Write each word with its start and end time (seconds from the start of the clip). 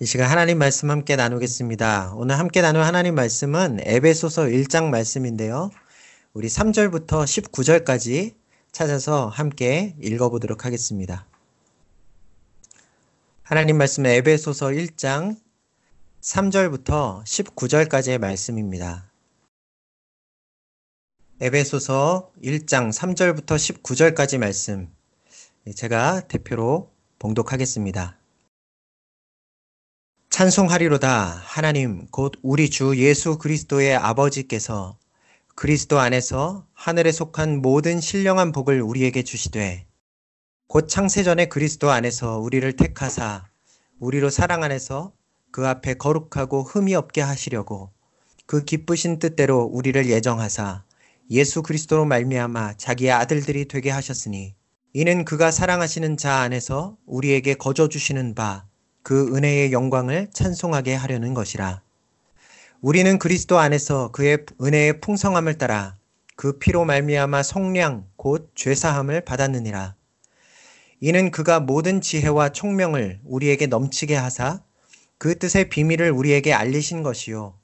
이 0.00 0.06
시간 0.06 0.30
하나님 0.30 0.58
말씀 0.58 0.92
함께 0.92 1.16
나누겠습니다. 1.16 2.12
오늘 2.14 2.38
함께 2.38 2.60
나눌 2.60 2.82
하나님 2.82 3.16
말씀은 3.16 3.80
에베소서 3.82 4.42
1장 4.42 4.90
말씀인데요. 4.90 5.72
우리 6.34 6.46
3절부터 6.46 7.24
19절까지 7.24 8.36
찾아서 8.70 9.26
함께 9.26 9.96
읽어보도록 10.00 10.64
하겠습니다. 10.64 11.26
하나님 13.42 13.76
말씀 13.76 14.06
에베소서 14.06 14.68
1장 14.68 15.36
3절부터 16.20 17.24
19절까지의 17.24 18.18
말씀입니다. 18.18 19.10
에베소서 21.40 22.30
1장 22.40 22.92
3절부터 22.92 23.82
19절까지 23.82 24.38
말씀 24.38 24.94
제가 25.74 26.20
대표로 26.28 26.92
봉독하겠습니다. 27.18 28.17
찬송하리로다. 30.38 31.42
하나님 31.44 32.06
곧 32.12 32.34
우리 32.42 32.70
주 32.70 32.96
예수 32.96 33.38
그리스도의 33.38 33.96
아버지께서 33.96 34.96
그리스도 35.56 35.98
안에서 35.98 36.64
하늘에 36.74 37.10
속한 37.10 37.60
모든 37.60 38.00
신령한 38.00 38.52
복을 38.52 38.80
우리에게 38.80 39.24
주시되 39.24 39.84
곧 40.68 40.88
창세전에 40.88 41.46
그리스도 41.46 41.90
안에서 41.90 42.38
우리를 42.38 42.72
택하사 42.76 43.48
우리로 43.98 44.30
사랑 44.30 44.62
안에서 44.62 45.10
그 45.50 45.66
앞에 45.66 45.94
거룩하고 45.94 46.62
흠이 46.62 46.94
없게 46.94 47.20
하시려고 47.20 47.90
그 48.46 48.64
기쁘신 48.64 49.18
뜻대로 49.18 49.62
우리를 49.62 50.08
예정하사 50.08 50.84
예수 51.32 51.64
그리스도로 51.64 52.04
말미암아 52.04 52.74
자기의 52.74 53.10
아들들이 53.10 53.66
되게 53.66 53.90
하셨으니 53.90 54.54
이는 54.92 55.24
그가 55.24 55.50
사랑하시는 55.50 56.16
자 56.16 56.36
안에서 56.36 56.96
우리에게 57.06 57.54
거저 57.54 57.88
주시는 57.88 58.36
바 58.36 58.67
그 59.08 59.34
은혜의 59.34 59.72
영광을 59.72 60.28
찬송하게 60.34 60.94
하려는 60.94 61.32
것이라. 61.32 61.80
우리는 62.82 63.18
그리스도 63.18 63.58
안에서 63.58 64.10
그의 64.12 64.44
은혜의 64.60 65.00
풍성함을 65.00 65.56
따라 65.56 65.96
그 66.36 66.58
피로 66.58 66.84
말미암아 66.84 67.42
성량 67.42 68.06
곧 68.16 68.52
죄사함을 68.54 69.22
받았느니라. 69.22 69.94
이는 71.00 71.30
그가 71.30 71.58
모든 71.58 72.02
지혜와 72.02 72.50
총명을 72.50 73.20
우리에게 73.24 73.66
넘치게 73.66 74.14
하사 74.14 74.60
그 75.16 75.38
뜻의 75.38 75.70
비밀을 75.70 76.10
우리에게 76.10 76.52
알리신 76.52 77.02
것이요. 77.02 77.58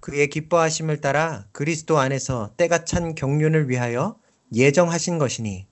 그의 0.00 0.26
기뻐하심을 0.26 1.00
따라 1.00 1.46
그리스도 1.52 2.00
안에서 2.00 2.54
때가 2.56 2.84
찬 2.84 3.14
경륜을 3.14 3.70
위하여 3.70 4.16
예정하신 4.52 5.18
것이니 5.18 5.68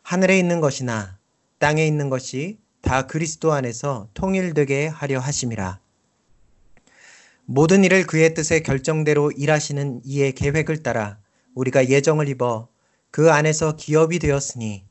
하늘에 0.00 0.38
있는 0.38 0.62
것이나 0.62 1.18
땅에 1.58 1.86
있는 1.86 2.08
것이 2.08 2.63
다 2.84 3.06
그리스도 3.06 3.52
안에서 3.54 4.08
통일되게 4.12 4.88
하려 4.88 5.18
하심이라. 5.18 5.80
모든 7.46 7.82
일을 7.82 8.06
그의 8.06 8.34
뜻의 8.34 8.62
결정대로 8.62 9.30
일하시는 9.30 10.02
이의 10.04 10.32
계획을 10.32 10.82
따라 10.82 11.18
우리가 11.54 11.88
예정을 11.88 12.28
입어 12.28 12.68
그 13.10 13.32
안에서 13.32 13.76
기업이 13.76 14.18
되었으니 14.18 14.84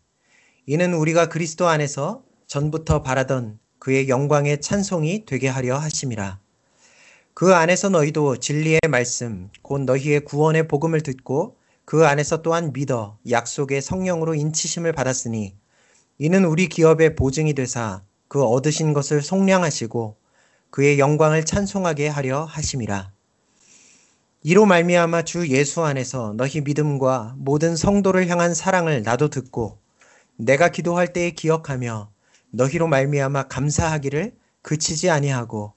이는 0.66 0.94
우리가 0.95 1.30
그리스도 1.30 1.67
안에서 1.67 2.23
전부터 2.47 3.03
바라던 3.03 3.59
그의 3.77 4.09
영광의 4.09 4.61
찬송이 4.61 5.25
되게 5.27 5.47
하려 5.47 5.77
하심이라. 5.77 6.39
그 7.36 7.53
안에서 7.53 7.89
너희도 7.89 8.38
진리의 8.38 8.80
말씀, 8.89 9.52
곧 9.61 9.81
너희의 9.81 10.21
구원의 10.21 10.67
복음을 10.67 11.02
듣고 11.02 11.58
그 11.86 12.08
안에서 12.08 12.41
또한 12.41 12.73
믿어 12.73 13.19
약속의 13.30 13.83
성령으로 13.83 14.33
인치심을 14.33 14.94
받았으니 14.94 15.55
이는 16.19 16.45
우리 16.45 16.69
기업의 16.69 17.16
보증이 17.16 17.53
되사 17.53 18.03
그 18.28 18.44
얻으신 18.44 18.94
것을 18.94 19.22
속량하시고 19.22 20.16
그의 20.70 21.00
영광을 21.00 21.44
찬송하게 21.44 22.08
하려 22.08 22.45
하심이라. 22.45 23.11
이로 24.44 24.66
말미암아 24.66 25.23
주 25.23 25.47
예수 25.47 25.83
안에서 25.83 26.33
너희 26.36 26.61
믿음과 26.61 27.36
모든 27.38 27.75
성도를 27.75 28.28
향한 28.28 28.54
사랑을 28.54 29.02
나도 29.02 29.30
듣고 29.30 29.80
내가 30.36 30.70
기도할 30.70 31.14
때에 31.14 31.32
기억하며 31.32 32.11
너희로 32.52 32.87
말미암아 32.87 33.48
감사하기를 33.48 34.36
그치지 34.61 35.10
아니하고 35.10 35.73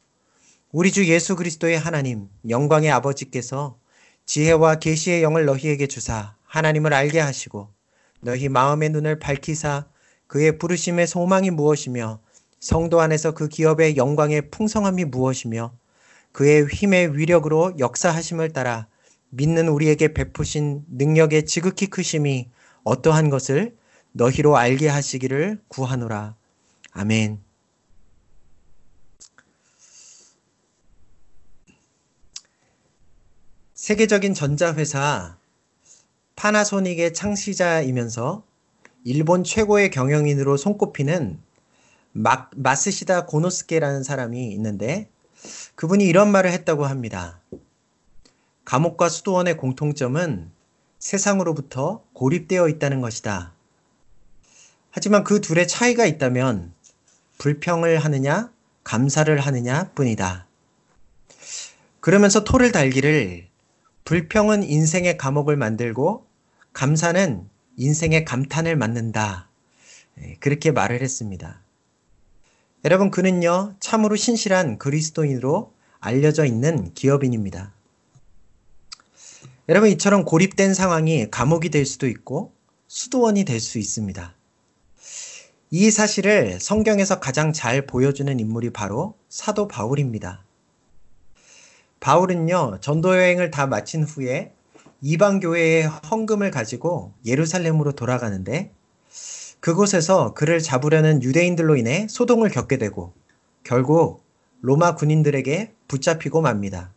우리 0.73 0.93
주 0.93 1.07
예수 1.07 1.37
그리스도의 1.37 1.79
하나님 1.79 2.29
영광의 2.49 2.91
아버지께서 2.91 3.79
지혜와 4.27 4.77
계시의 4.77 5.23
영을 5.23 5.45
너희에게 5.45 5.87
주사 5.87 6.35
하나님을 6.45 6.93
알게 6.93 7.21
하시고 7.21 7.71
너희 8.21 8.49
마음의 8.49 8.91
눈을 8.91 9.19
밝히사 9.19 9.87
그의 10.27 10.59
부르심의 10.59 11.07
소망이 11.07 11.51
무엇이며 11.51 12.21
성도 12.61 13.01
안에서 13.01 13.33
그 13.33 13.49
기업의 13.49 13.97
영광의 13.97 14.51
풍성함이 14.51 15.05
무엇이며 15.05 15.73
그의 16.33 16.67
힘의 16.67 17.17
위력으로 17.17 17.75
역사하심을 17.79 18.53
따라 18.53 18.89
믿는 19.31 19.69
우리에게 19.69 20.15
베푸신 20.15 20.85
능력의 20.89 21.47
지극히 21.47 21.87
크심이 21.87 22.51
어떠한 22.85 23.31
것을 23.31 23.77
너희로 24.13 24.57
알게 24.57 24.89
하시기를 24.89 25.63
구하노라. 25.69 26.37
아멘. 26.93 27.41
세계적인 33.75 34.35
전자회사 34.35 35.37
파나소닉의 36.35 37.15
창시자이면서 37.15 38.43
일본 39.09 39.45
최고의 39.45 39.93
경영인으로 39.93 40.57
손꼽히는 40.57 41.39
마, 42.11 42.49
마스시다 42.57 43.25
고노스케라는 43.27 44.03
사람이 44.03 44.51
있는데 44.55 45.09
그분이 45.77 46.05
이런 46.05 46.33
말을 46.33 46.51
했다고 46.51 46.87
합니다. 46.87 47.41
감옥과 48.65 49.09
수도원의 49.09 49.59
공통점은 49.59 50.51
세상으로부터 50.99 52.03
고립되어 52.15 52.69
있다는 52.69 53.01
것이다. 53.01 53.53
하지만 54.91 55.23
그 55.23 55.41
둘의 55.41 55.69
차이가 55.69 56.05
있다면 56.05 56.73
불평을 57.39 57.99
하느냐, 57.99 58.51
감사를 58.83 59.39
하느냐 59.39 59.93
뿐이다. 59.95 60.49
그러면서 62.01 62.43
토를 62.43 62.73
달기를 62.73 63.47
불평은 64.05 64.65
인생의 64.65 65.17
감옥을 65.17 65.57
만들고 65.57 66.27
감사는 66.73 67.49
인생의 67.77 68.25
감탄을 68.25 68.77
맞는다. 68.77 69.49
예, 70.21 70.37
그렇게 70.41 70.71
말을 70.71 71.03
했습니다. 71.03 71.61
여러분, 72.85 73.11
그는요, 73.11 73.75
참으로 73.81 74.17
신실한 74.17 74.79
그리스도인으로 74.79 75.73
알려져 76.01 76.45
있는 76.45 76.93
기업인입니다. 76.95 77.73
여러분, 79.69 79.91
이처럼 79.91 80.25
고립된 80.25 80.75
상황이 80.75 81.31
감옥이 81.31 81.71
될 81.71 81.85
수도 81.85 82.07
있고 82.07 82.53
수도원이 82.89 83.45
될 83.45 83.61
수 83.61 83.79
있습니다. 83.79 84.35
이 85.71 85.91
사실을 85.91 86.61
성경에서 86.61 87.19
가장 87.19 87.53
잘 87.53 87.87
보여주는 87.87 88.39
인물이 88.39 88.71
바로 88.71 89.19
사도 89.29 89.67
바울입니다. 89.67 90.45
바울은요, 91.99 92.79
전도 92.81 93.17
여행을 93.17 93.51
다 93.51 93.67
마친 93.67 94.05
후에 94.05 94.56
이방 95.03 95.41
교회의 95.41 95.87
헌금을 95.87 96.51
가지고 96.51 97.13
예루살렘으로 97.25 97.93
돌아가는데 97.93 98.73
그곳에서 99.61 100.35
그를 100.35 100.61
잡으려는 100.61 101.23
유대인들로 101.23 101.77
인해 101.77 102.07
소동을 102.09 102.51
겪게 102.51 102.79
되고 102.79 103.13
결국 103.63 104.23
로마 104.61 104.95
군인들에게 104.95 105.73
붙잡히고 105.89 106.41
맙니다. 106.41 106.93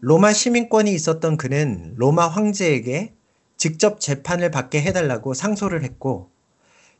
로마 0.00 0.32
시민권이 0.32 0.92
있었던 0.92 1.36
그는 1.36 1.94
로마 1.96 2.26
황제에게 2.26 3.14
직접 3.56 4.00
재판을 4.00 4.50
받게 4.50 4.82
해달라고 4.82 5.34
상소를 5.34 5.84
했고 5.84 6.30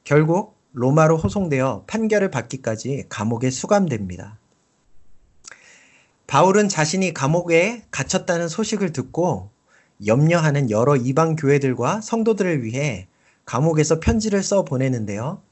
결국 0.05 0.57
로마로 0.73 1.17
호송되어 1.17 1.85
판결을 1.87 2.31
받기까지 2.31 3.07
감옥에 3.09 3.51
수감됩니다. 3.51 4.39
바울은 6.33 6.71
자신이 6.71 7.13
감옥에 7.13 7.83
갇혔다는 7.91 8.49
소식을 8.49 8.95
듣고 8.95 9.51
염려하는 10.07 10.71
여러 10.71 10.97
이방 10.97 11.37
교회들과 11.37 12.01
성도들을 12.01 12.65
위해 12.65 13.07
감옥에서 13.45 14.01
편지를 14.01 14.43
써 14.43 14.65
보내는데요. 14.65 15.43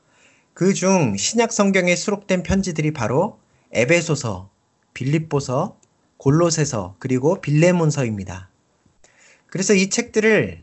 그 0.55 0.73
중 0.73 1.19
신약 1.19 1.53
성경에 1.53 1.95
수록된 1.95 2.43
편지들이 2.43 2.95
바로 2.95 3.39
에베소서, 3.73 4.49
빌립보서, 4.95 5.77
골로새서, 6.17 6.97
그리고 6.99 7.43
빌레몬서입니다. 7.43 8.49
그래서 9.49 9.75
이 9.75 9.91
책들을 9.91 10.63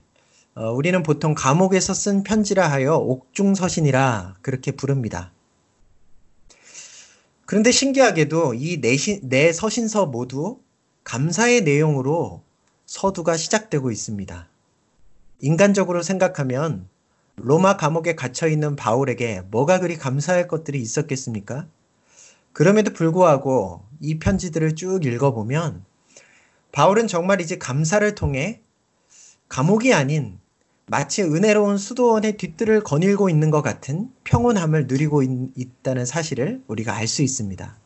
어, 0.55 0.71
우리는 0.71 1.03
보통 1.03 1.35
감옥에서 1.35 1.93
쓴 1.93 2.23
편지라 2.23 2.67
하여 2.71 2.95
옥중서신이라 2.95 4.37
그렇게 4.41 4.71
부릅니다. 4.71 5.31
그런데 7.47 7.71
신기하게도 7.71 8.55
이 8.55 8.79
내신, 8.81 9.21
네 9.23 9.53
서신서 9.53 10.07
모두 10.07 10.59
감사의 11.05 11.61
내용으로 11.61 12.43
서두가 12.85 13.37
시작되고 13.37 13.89
있습니다. 13.89 14.49
인간적으로 15.39 16.03
생각하면 16.03 16.89
로마 17.37 17.77
감옥에 17.77 18.15
갇혀 18.15 18.49
있는 18.49 18.75
바울에게 18.75 19.43
뭐가 19.49 19.79
그리 19.79 19.95
감사할 19.97 20.49
것들이 20.49 20.81
있었겠습니까? 20.81 21.67
그럼에도 22.51 22.91
불구하고 22.91 23.85
이 24.01 24.19
편지들을 24.19 24.75
쭉 24.75 25.05
읽어보면 25.05 25.85
바울은 26.73 27.07
정말 27.07 27.39
이제 27.39 27.57
감사를 27.57 28.13
통해 28.13 28.59
감옥이 29.47 29.93
아닌 29.93 30.37
마치 30.89 31.21
은혜로운 31.21 31.77
수도원의 31.77 32.37
뒤뜰을 32.37 32.81
거닐고 32.81 33.29
있는 33.29 33.51
것 33.51 33.61
같은 33.61 34.09
평온함을 34.23 34.87
누리고 34.87 35.21
있, 35.21 35.83
다는 35.83 36.05
사실을 36.05 36.63
우리가 36.67 36.95
알 36.95 37.07
수 37.07 37.23
있습니다. 37.23 37.77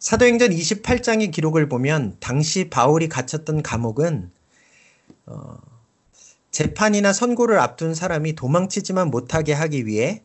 사도행전 0.00 0.50
28장의 0.50 1.32
기록을 1.32 1.68
보면 1.68 2.16
당시 2.18 2.68
바울이 2.68 3.08
갇혔던 3.08 3.62
감옥은 3.62 4.32
어, 5.26 5.58
재판이나 6.50 7.12
선고를 7.12 7.60
앞둔 7.60 7.94
사람이 7.94 8.34
도망치지만 8.34 9.10
못하게 9.10 9.52
하기 9.52 9.86
위해 9.86 10.24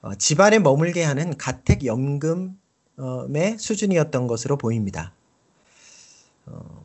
어, 0.00 0.14
집안에 0.14 0.60
머물게 0.60 1.02
하는 1.02 1.36
가택연금의 1.36 2.54
수준이었던 3.58 4.26
것으로 4.26 4.56
보입니다. 4.56 5.12
어, 6.46 6.79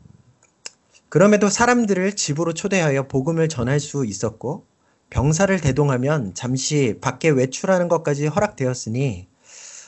그럼에도 1.08 1.48
사람들을 1.48 2.16
집으로 2.16 2.52
초대하여 2.52 3.06
복음을 3.08 3.48
전할 3.48 3.80
수 3.80 4.04
있었고 4.04 4.66
병사를 5.10 5.58
대동하면 5.60 6.34
잠시 6.34 6.98
밖에 7.00 7.28
외출하는 7.28 7.88
것까지 7.88 8.26
허락되었으니 8.26 9.28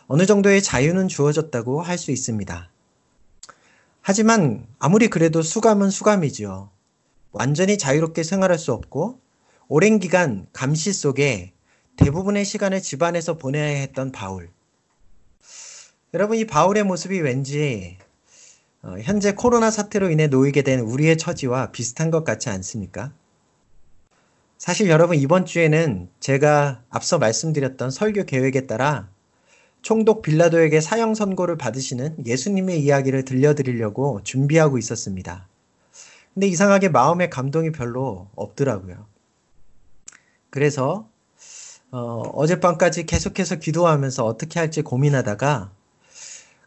어느 0.06 0.26
정도의 0.26 0.62
자유는 0.62 1.08
주어졌다고 1.08 1.82
할 1.82 1.98
수 1.98 2.12
있습니다. 2.12 2.70
하지만 4.00 4.66
아무리 4.78 5.08
그래도 5.08 5.42
수감은 5.42 5.90
수감이지요. 5.90 6.70
완전히 7.32 7.76
자유롭게 7.76 8.22
생활할 8.22 8.58
수 8.58 8.72
없고 8.72 9.20
오랜 9.66 9.98
기간 9.98 10.46
감시 10.52 10.92
속에 10.92 11.52
대부분의 11.96 12.44
시간을 12.44 12.80
집안에서 12.80 13.36
보내야 13.36 13.80
했던 13.80 14.12
바울. 14.12 14.50
여러분 16.14 16.38
이 16.38 16.46
바울의 16.46 16.84
모습이 16.84 17.20
왠지 17.20 17.98
어, 18.82 18.94
현재 19.02 19.32
코로나 19.32 19.70
사태로 19.70 20.10
인해 20.10 20.28
놓이게 20.28 20.62
된 20.62 20.80
우리의 20.80 21.18
처지와 21.18 21.72
비슷한 21.72 22.10
것 22.10 22.24
같지 22.24 22.48
않습니까? 22.48 23.12
사실 24.56 24.88
여러분 24.88 25.16
이번 25.16 25.46
주에는 25.46 26.08
제가 26.20 26.82
앞서 26.90 27.18
말씀드렸던 27.18 27.90
설교 27.90 28.24
계획에 28.24 28.66
따라 28.66 29.08
총독 29.82 30.22
빌라도에게 30.22 30.80
사형 30.80 31.14
선고를 31.14 31.56
받으시는 31.56 32.26
예수님의 32.26 32.80
이야기를 32.82 33.24
들려드리려고 33.24 34.22
준비하고 34.24 34.78
있었습니다. 34.78 35.48
근데 36.34 36.46
이상하게 36.48 36.88
마음의 36.88 37.30
감동이 37.30 37.70
별로 37.72 38.28
없더라고요. 38.34 39.06
그래서 40.50 41.08
어, 41.90 42.22
어젯밤까지 42.34 43.06
계속해서 43.06 43.56
기도하면서 43.56 44.24
어떻게 44.24 44.58
할지 44.58 44.82
고민하다가 44.82 45.72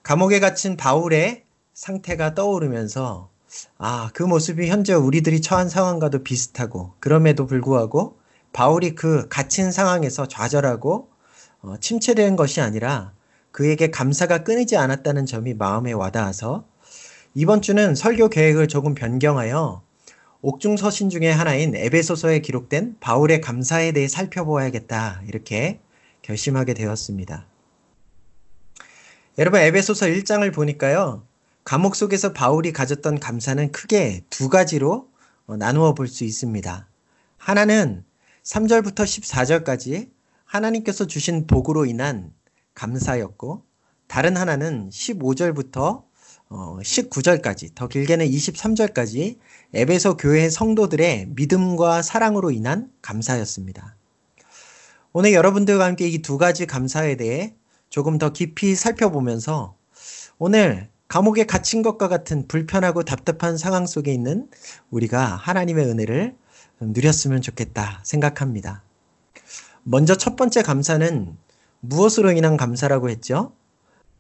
감옥에 0.03 0.39
갇힌 0.39 0.77
바울의 0.77 1.43
상태가 1.81 2.35
떠오르면서 2.35 3.31
아, 3.79 4.11
그 4.13 4.21
모습이 4.21 4.67
현재 4.67 4.93
우리들이 4.93 5.41
처한 5.41 5.67
상황과도 5.67 6.21
비슷하고 6.21 6.93
그럼에도 6.99 7.47
불구하고 7.47 8.19
바울이 8.53 8.93
그 8.93 9.27
갇힌 9.29 9.71
상황에서 9.71 10.27
좌절하고 10.27 11.09
어, 11.61 11.75
침체된 11.79 12.35
것이 12.35 12.61
아니라 12.61 13.13
그에게 13.51 13.89
감사가 13.89 14.43
끊이지 14.43 14.77
않았다는 14.77 15.25
점이 15.25 15.55
마음에 15.55 15.91
와닿아서 15.91 16.65
이번 17.33 17.63
주는 17.63 17.95
설교 17.95 18.29
계획을 18.29 18.67
조금 18.67 18.93
변경하여 18.93 19.81
옥중 20.43 20.77
서신 20.77 21.09
중에 21.09 21.31
하나인 21.31 21.75
에베소서에 21.75 22.41
기록된 22.41 22.97
바울의 22.99 23.41
감사에 23.41 23.91
대해 23.91 24.07
살펴보아야겠다 24.07 25.23
이렇게 25.27 25.79
결심하게 26.21 26.75
되었습니다. 26.75 27.47
여러분 29.39 29.61
에베소서 29.61 30.05
1장을 30.05 30.53
보니까요. 30.53 31.23
감옥 31.63 31.95
속에서 31.95 32.33
바울이 32.33 32.73
가졌던 32.73 33.19
감사는 33.19 33.71
크게 33.71 34.23
두 34.29 34.49
가지로 34.49 35.09
어, 35.47 35.57
나누어 35.57 35.93
볼 35.93 36.07
수 36.07 36.23
있습니다. 36.23 36.87
하나는 37.37 38.03
3절부터 38.43 39.03
14절까지 39.03 40.09
하나님께서 40.45 41.05
주신 41.05 41.47
복으로 41.47 41.85
인한 41.85 42.33
감사였고 42.73 43.63
다른 44.07 44.37
하나는 44.37 44.89
15절부터 44.89 46.03
19절까지 46.49 47.71
어, 47.71 47.75
더 47.75 47.87
길게는 47.87 48.25
23절까지 48.27 49.37
에베소 49.73 50.17
교회 50.17 50.49
성도들의 50.49 51.27
믿음과 51.29 52.01
사랑으로 52.01 52.51
인한 52.51 52.91
감사였습니다. 53.01 53.95
오늘 55.13 55.33
여러분들과 55.33 55.85
함께 55.85 56.07
이 56.09 56.21
두 56.21 56.37
가지 56.37 56.65
감사에 56.65 57.15
대해 57.15 57.55
조금 57.89 58.17
더 58.17 58.33
깊이 58.33 58.75
살펴보면서 58.75 59.75
오늘 60.39 60.89
감옥에 61.11 61.45
갇힌 61.45 61.81
것과 61.81 62.07
같은 62.07 62.47
불편하고 62.47 63.03
답답한 63.03 63.57
상황 63.57 63.85
속에 63.85 64.13
있는 64.13 64.47
우리가 64.91 65.25
하나님의 65.25 65.85
은혜를 65.85 66.37
누렸으면 66.79 67.41
좋겠다 67.41 67.99
생각합니다. 68.05 68.81
먼저 69.83 70.15
첫 70.15 70.37
번째 70.37 70.61
감사는 70.61 71.35
무엇으로 71.81 72.31
인한 72.31 72.55
감사라고 72.55 73.09
했죠? 73.09 73.51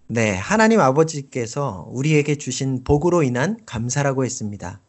네, 0.07 0.35
하나님 0.35 0.81
아버지께서 0.81 1.87
우리에게 1.91 2.35
주신 2.35 2.83
복으로 2.83 3.23
인한 3.23 3.61
감사라고 3.65 4.25
했습니다. 4.25 4.81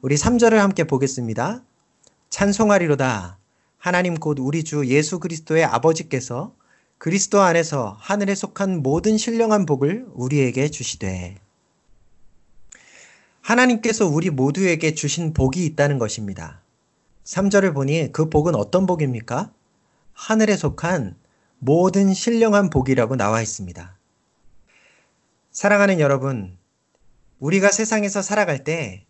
우리 0.00 0.14
3절을 0.14 0.52
함께 0.52 0.84
보겠습니다. 0.84 1.62
찬송하리로다. 2.30 3.36
하나님 3.76 4.14
곧 4.14 4.38
우리 4.40 4.64
주 4.64 4.86
예수 4.86 5.20
그리스도의 5.20 5.64
아버지께서 5.64 6.54
그리스도 7.04 7.42
안에서 7.42 7.98
하늘에 8.00 8.34
속한 8.34 8.82
모든 8.82 9.18
신령한 9.18 9.66
복을 9.66 10.06
우리에게 10.14 10.70
주시되 10.70 11.36
하나님께서 13.42 14.06
우리 14.06 14.30
모두에게 14.30 14.94
주신 14.94 15.34
복이 15.34 15.66
있다는 15.66 15.98
것입니다. 15.98 16.62
3절을 17.24 17.74
보니 17.74 18.10
그 18.12 18.30
복은 18.30 18.54
어떤 18.54 18.86
복입니까? 18.86 19.52
하늘에 20.14 20.56
속한 20.56 21.14
모든 21.58 22.14
신령한 22.14 22.70
복이라고 22.70 23.16
나와 23.16 23.42
있습니다. 23.42 23.98
사랑하는 25.50 26.00
여러분, 26.00 26.56
우리가 27.38 27.70
세상에서 27.70 28.22
살아갈 28.22 28.64
때 28.64 29.04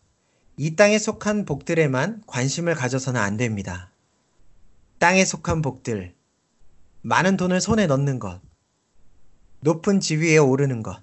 이 0.57 0.75
땅에 0.75 0.99
속한 0.99 1.45
복들에만 1.45 2.25
관심을 2.27 2.75
가져서는 2.75 3.21
안 3.21 3.37
됩니다. 3.37 3.93
땅에 4.99 5.25
속한 5.25 5.63
복들, 5.63 6.13
많은 7.07 7.37
돈을 7.37 7.61
손에 7.61 7.87
넣는 7.87 8.19
것, 8.19 8.41
높은 9.61 10.01
지위에 10.01 10.39
오르는 10.39 10.83
것, 10.83 10.99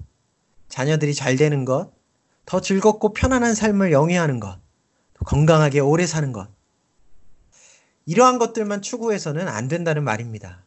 자녀들이 0.68 1.14
잘 1.14 1.36
되는 1.36 1.64
것, 1.64 1.94
더 2.44 2.60
즐겁고 2.60 3.14
편안한 3.14 3.54
삶을 3.54 3.92
영위하는 3.92 4.40
것, 4.40 4.60
건강하게 5.24 5.80
오래 5.80 6.08
사는 6.08 6.32
것. 6.32 6.50
이러한 8.08 8.40
것들만 8.40 8.82
추구해서는 8.82 9.48
안 9.48 9.68
된다는 9.68 10.04
말입니다. 10.04 10.66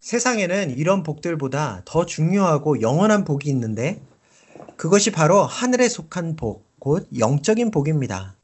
세상에는 0.00 0.76
이런 0.76 1.02
복들보다 1.02 1.80
더 1.86 2.04
중요하고 2.04 2.82
영원한 2.82 3.24
복이 3.24 3.48
있는데 3.48 4.02
그것이 4.76 5.10
바로 5.10 5.42
하늘에 5.42 5.88
속한 5.88 6.36
복, 6.36 6.66
곧 6.78 7.08
영적인 7.18 7.70
복입니다. 7.70 8.36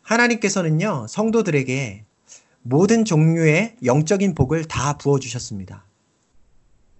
하나님께서는요, 0.00 1.08
성도들에게 1.10 2.06
모든 2.66 3.04
종류의 3.04 3.76
영적인 3.84 4.34
복을 4.34 4.64
다 4.64 4.96
부어주셨습니다. 4.96 5.84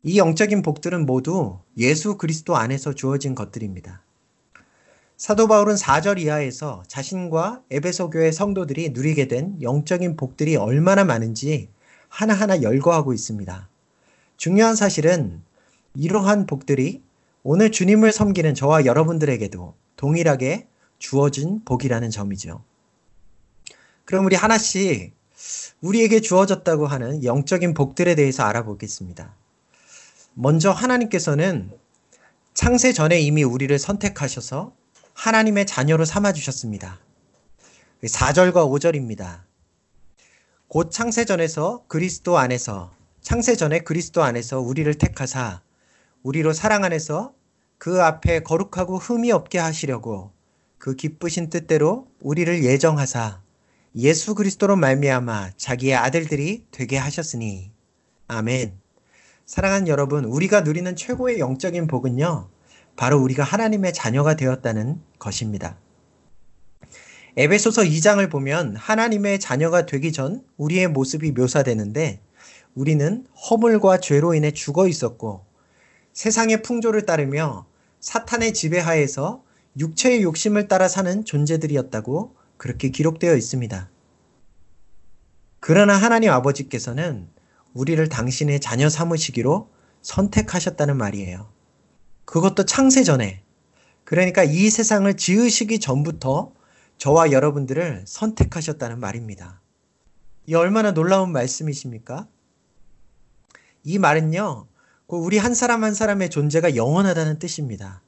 이 0.03 0.19
영적인 0.19 0.61
복들은 0.61 1.07
모두 1.07 1.59
예수 1.79 2.19
그리스도 2.19 2.55
안에서 2.55 2.93
주어진 2.93 3.35
것들입니다. 3.35 4.03
사도 5.17 5.49
바울은 5.49 5.77
4절 5.77 6.19
이하에서 6.19 6.83
자신과 6.87 7.63
에베소 7.71 8.11
교회 8.11 8.31
성도들이 8.31 8.91
누리게 8.91 9.27
된 9.27 9.57
영적인 9.63 10.17
복들이 10.19 10.57
얼마나 10.57 11.03
많은지 11.03 11.71
하나하나 12.11 12.61
열거하고 12.61 13.15
있습니다. 13.15 13.67
중요한 14.37 14.77
사실은 14.77 15.41
이러한 15.95 16.45
복들이 16.45 17.01
오늘 17.43 17.73
주님을 17.73 18.13
섬기는 18.13 18.55
저와 18.55 18.85
여러분들에게도 18.85 19.75
동일하게 19.97 20.67
주어진 20.99 21.65
복이라는 21.65 22.11
점이죠. 22.11 22.63
그럼 24.05 24.27
우리 24.27 24.37
하나씩 24.37 25.15
우리에게 25.81 26.21
주어졌다고 26.21 26.87
하는 26.87 27.25
영적인 27.25 27.75
복들에 27.75 28.15
대해서 28.15 28.45
알아보겠습니다. 28.45 29.35
먼저 30.35 30.71
하나님께서는 30.71 31.71
창세 32.55 32.93
전에 32.93 33.21
이미 33.21 33.43
우리를 33.43 33.77
선택하셔서 33.79 34.73
하나님의 35.13 35.67
자녀로 35.67 36.05
삼아 36.05 36.33
주셨습니다. 36.33 36.99
4절과 38.03 38.55
5절입니다. 38.55 39.43
곧 40.69 40.91
창세 40.91 41.25
전에서 41.25 41.85
그리스도 41.87 42.39
안에서 42.39 42.93
창세 43.21 43.57
전에 43.57 43.81
그리스도 43.81 44.23
안에서 44.23 44.61
우리를 44.61 44.93
택하사 44.95 45.63
우리로 46.23 46.53
사랑 46.53 46.85
안에서 46.85 47.33
그 47.79 48.03
앞에 48.03 48.43
거룩하고 48.43 48.99
흠이 48.99 49.31
없게 49.31 49.59
하시려고 49.59 50.33
그 50.79 50.97
기쁘신 50.97 51.49
뜻대로 51.49 52.09
우리를 52.21 52.65
예정하사 52.65 53.44
예수 53.97 54.35
그리스도로 54.35 54.75
말미암아 54.77 55.53
자기의 55.57 55.95
아들들이 55.95 56.67
되게 56.73 56.97
하셨으니 56.97 57.71
아멘. 58.27 58.81
사랑하는 59.47 59.89
여러분, 59.89 60.25
우리가 60.25 60.63
누리는 60.63 60.97
최고의 60.97 61.39
영적인 61.39 61.87
복은요, 61.87 62.49
바로 62.97 63.21
우리가 63.21 63.45
하나님의 63.45 63.93
자녀가 63.93 64.35
되었다는 64.35 65.01
것입니다. 65.19 65.79
에베소서 67.37 67.83
2장을 67.83 68.29
보면 68.31 68.77
하나님의 68.77 69.39
자녀가 69.41 69.87
되기 69.87 70.13
전 70.13 70.45
우리의 70.57 70.89
모습이 70.89 71.33
묘사되는데 71.33 72.21
우리는 72.75 73.27
허물과 73.51 73.99
죄로 73.99 74.35
인해 74.35 74.53
죽어 74.53 74.87
있었고 74.87 75.45
세상의 76.13 76.63
풍조를 76.63 77.07
따르며 77.07 77.67
사탄의 78.01 78.55
지배하에서 78.55 79.43
육체의 79.79 80.23
욕심을 80.23 80.69
따라 80.69 80.87
사는 80.87 81.25
존재들이었다고 81.25 82.37
그렇게 82.57 82.89
기록되어 82.89 83.35
있습니다. 83.37 83.91
그러나 85.61 85.97
하나님 85.97 86.31
아버지께서는 86.31 87.29
우리를 87.73 88.09
당신의 88.09 88.61
자녀 88.61 88.89
삼으시기로 88.89 89.71
선택하셨다는 90.03 90.97
말이에요. 90.97 91.51
그것도 92.25 92.65
창세 92.65 93.03
전에. 93.03 93.43
그러니까 94.05 94.45
이 94.45 94.69
세상을 94.69 95.13
지으시기 95.17 95.81
전부터 95.81 96.53
저와 96.99 97.33
여러분들을 97.33 98.05
선택하셨다는 98.07 99.01
말입니다. 99.01 99.61
이 100.47 100.55
얼마나 100.55 100.93
놀라운 100.93 101.33
말씀이십니까? 101.33 102.29
이 103.83 103.99
말은요, 103.99 104.67
우리 105.07 105.39
한 105.39 105.55
사람 105.55 105.85
한 105.85 105.95
사람의 105.95 106.31
존재가 106.31 106.77
영원하다는 106.77 107.39
뜻입니다. 107.39 108.03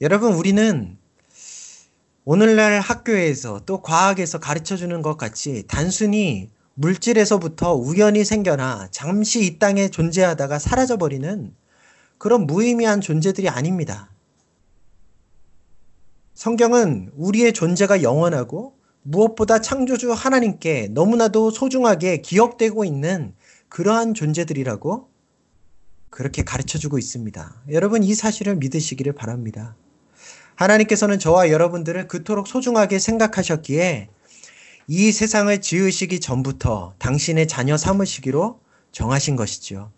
여러분, 0.00 0.32
우리는 0.32 0.98
오늘날 2.24 2.78
학교에서 2.80 3.62
또 3.66 3.82
과학에서 3.82 4.38
가르쳐 4.38 4.76
주는 4.76 5.02
것 5.02 5.16
같이 5.16 5.64
단순히 5.66 6.50
물질에서부터 6.74 7.74
우연히 7.74 8.24
생겨나 8.24 8.88
잠시 8.92 9.44
이 9.44 9.58
땅에 9.58 9.88
존재하다가 9.88 10.60
사라져버리는 10.60 11.52
그런 12.18 12.46
무의미한 12.46 13.00
존재들이 13.00 13.48
아닙니다. 13.48 14.08
성경은 16.34 17.10
우리의 17.16 17.52
존재가 17.52 18.04
영원하고 18.04 18.76
무엇보다 19.02 19.60
창조주 19.60 20.12
하나님께 20.12 20.90
너무나도 20.92 21.50
소중하게 21.50 22.18
기억되고 22.18 22.84
있는 22.84 23.34
그러한 23.68 24.14
존재들이라고 24.14 25.08
그렇게 26.08 26.44
가르쳐 26.44 26.78
주고 26.78 26.98
있습니다. 26.98 27.62
여러분 27.70 28.04
이 28.04 28.14
사실을 28.14 28.56
믿으시기를 28.56 29.12
바랍니다. 29.12 29.74
하나님께서는 30.62 31.18
저와 31.18 31.50
여러분들을 31.50 32.08
그토록 32.08 32.46
소중하게 32.46 32.98
생각하셨기에 32.98 34.08
이 34.88 35.12
세상을 35.12 35.60
지으시기 35.60 36.20
전부터 36.20 36.94
당신의 36.98 37.48
자녀 37.48 37.76
삼으시기로 37.76 38.60
정하신 38.92 39.36
것이지요. 39.36 39.92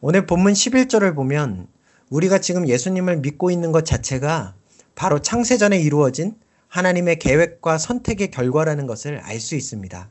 오늘 0.00 0.26
본문 0.26 0.52
11절을 0.52 1.14
보면 1.14 1.68
우리가 2.10 2.38
지금 2.38 2.68
예수님을 2.68 3.18
믿고 3.18 3.50
있는 3.50 3.72
것 3.72 3.84
자체가 3.84 4.54
바로 4.94 5.20
창세전에 5.20 5.80
이루어진 5.80 6.36
하나님의 6.68 7.18
계획과 7.18 7.78
선택의 7.78 8.30
결과라는 8.30 8.86
것을 8.86 9.18
알 9.18 9.40
수 9.40 9.54
있습니다. 9.54 10.10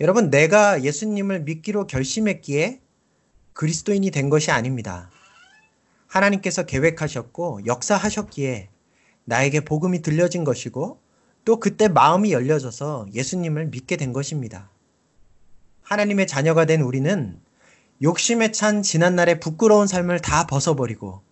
여러분, 0.00 0.30
내가 0.30 0.82
예수님을 0.84 1.40
믿기로 1.40 1.86
결심했기에 1.86 2.80
그리스도인이 3.52 4.10
된 4.10 4.30
것이 4.30 4.50
아닙니다. 4.52 5.10
하나님께서 6.08 6.64
계획하셨고 6.64 7.66
역사하셨기에 7.66 8.70
나에게 9.24 9.60
복음이 9.60 10.02
들려진 10.02 10.42
것이고 10.42 11.00
또 11.44 11.60
그때 11.60 11.88
마음이 11.88 12.32
열려져서 12.32 13.06
예수님을 13.14 13.66
믿게 13.66 13.96
된 13.96 14.12
것입니다. 14.12 14.70
하나님의 15.82 16.26
자녀가 16.26 16.64
된 16.64 16.80
우리는 16.82 17.40
욕심에 18.02 18.52
찬 18.52 18.82
지난날의 18.82 19.40
부끄러운 19.40 19.86
삶을 19.86 20.20
다 20.20 20.46
벗어버리고 20.46 21.22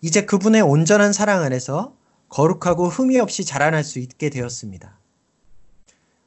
이제 0.00 0.24
그분의 0.24 0.62
온전한 0.62 1.12
사랑 1.12 1.42
안에서 1.42 1.94
거룩하고 2.28 2.88
흠이 2.88 3.18
없이 3.20 3.44
자라날 3.44 3.84
수 3.84 3.98
있게 3.98 4.30
되었습니다. 4.30 4.98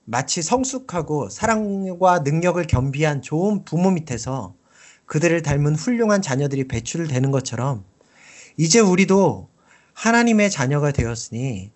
마치 0.06 0.42
성숙하고 0.42 1.30
사랑과 1.30 2.20
능력을 2.20 2.66
겸비한 2.66 3.22
좋은 3.22 3.66
부모 3.66 3.92
밑에서 3.92 4.56
그들을 5.08 5.42
닮은 5.42 5.76
훌륭한 5.76 6.22
자녀들이 6.22 6.68
배출되는 6.68 7.32
것처럼 7.32 7.84
이제 8.58 8.80
우리도 8.80 9.50
하나님의 9.94 10.52
자녀가 10.52 10.92
되었으니 10.92 11.72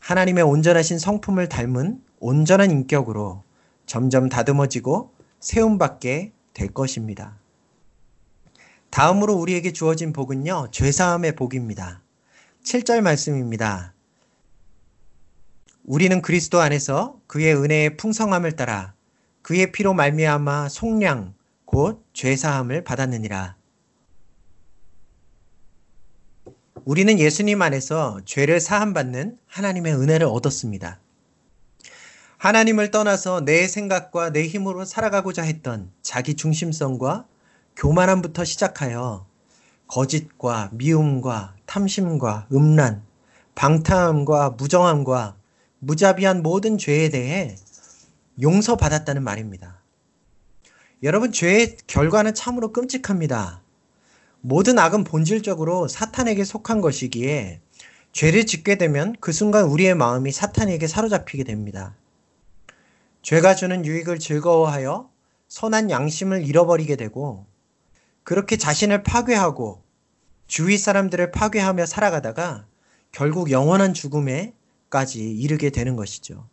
하나님의 0.00 0.42
온전하신 0.42 0.98
성품을 0.98 1.48
닮은 1.48 2.02
온전한 2.18 2.70
인격으로 2.70 3.44
점점 3.86 4.28
다듬어지고 4.28 5.12
세움받게 5.38 6.32
될 6.54 6.68
것입니다. 6.68 7.38
다음으로 8.90 9.34
우리에게 9.34 9.72
주어진 9.72 10.12
복은요, 10.12 10.68
죄사함의 10.70 11.36
복입니다. 11.36 12.02
7절 12.64 13.00
말씀입니다. 13.00 13.94
우리는 15.84 16.22
그리스도 16.22 16.60
안에서 16.60 17.18
그의 17.26 17.54
은혜의 17.54 17.96
풍성함을 17.96 18.52
따라 18.52 18.94
그의 19.42 19.72
피로 19.72 19.94
말미암아 19.94 20.68
속량 20.68 21.34
곧 21.64 22.01
죄사함을 22.12 22.84
받았느니라. 22.84 23.56
우리는 26.84 27.18
예수님 27.18 27.62
안에서 27.62 28.20
죄를 28.24 28.60
사함받는 28.60 29.38
하나님의 29.46 29.94
은혜를 29.94 30.26
얻었습니다. 30.26 31.00
하나님을 32.38 32.90
떠나서 32.90 33.44
내 33.44 33.68
생각과 33.68 34.30
내 34.30 34.48
힘으로 34.48 34.84
살아가고자 34.84 35.42
했던 35.42 35.92
자기 36.02 36.34
중심성과 36.34 37.26
교만함부터 37.76 38.44
시작하여 38.44 39.26
거짓과 39.86 40.70
미움과 40.72 41.54
탐심과 41.66 42.48
음란, 42.52 43.04
방탕함과 43.54 44.50
무정함과 44.50 45.36
무자비한 45.78 46.42
모든 46.42 46.78
죄에 46.78 47.10
대해 47.10 47.56
용서받았다는 48.40 49.22
말입니다. 49.22 49.81
여러분, 51.02 51.32
죄의 51.32 51.78
결과는 51.88 52.32
참으로 52.32 52.72
끔찍합니다. 52.72 53.60
모든 54.40 54.78
악은 54.78 55.02
본질적으로 55.02 55.88
사탄에게 55.88 56.44
속한 56.44 56.80
것이기에 56.80 57.60
죄를 58.12 58.46
짓게 58.46 58.76
되면 58.76 59.16
그 59.18 59.32
순간 59.32 59.64
우리의 59.64 59.96
마음이 59.96 60.30
사탄에게 60.30 60.86
사로잡히게 60.86 61.42
됩니다. 61.42 61.96
죄가 63.22 63.56
주는 63.56 63.84
유익을 63.84 64.20
즐거워하여 64.20 65.10
선한 65.48 65.90
양심을 65.90 66.46
잃어버리게 66.46 66.94
되고 66.94 67.46
그렇게 68.22 68.56
자신을 68.56 69.02
파괴하고 69.02 69.82
주위 70.46 70.78
사람들을 70.78 71.32
파괴하며 71.32 71.86
살아가다가 71.86 72.66
결국 73.10 73.50
영원한 73.50 73.92
죽음에까지 73.92 75.18
이르게 75.18 75.70
되는 75.70 75.96
것이죠. 75.96 76.48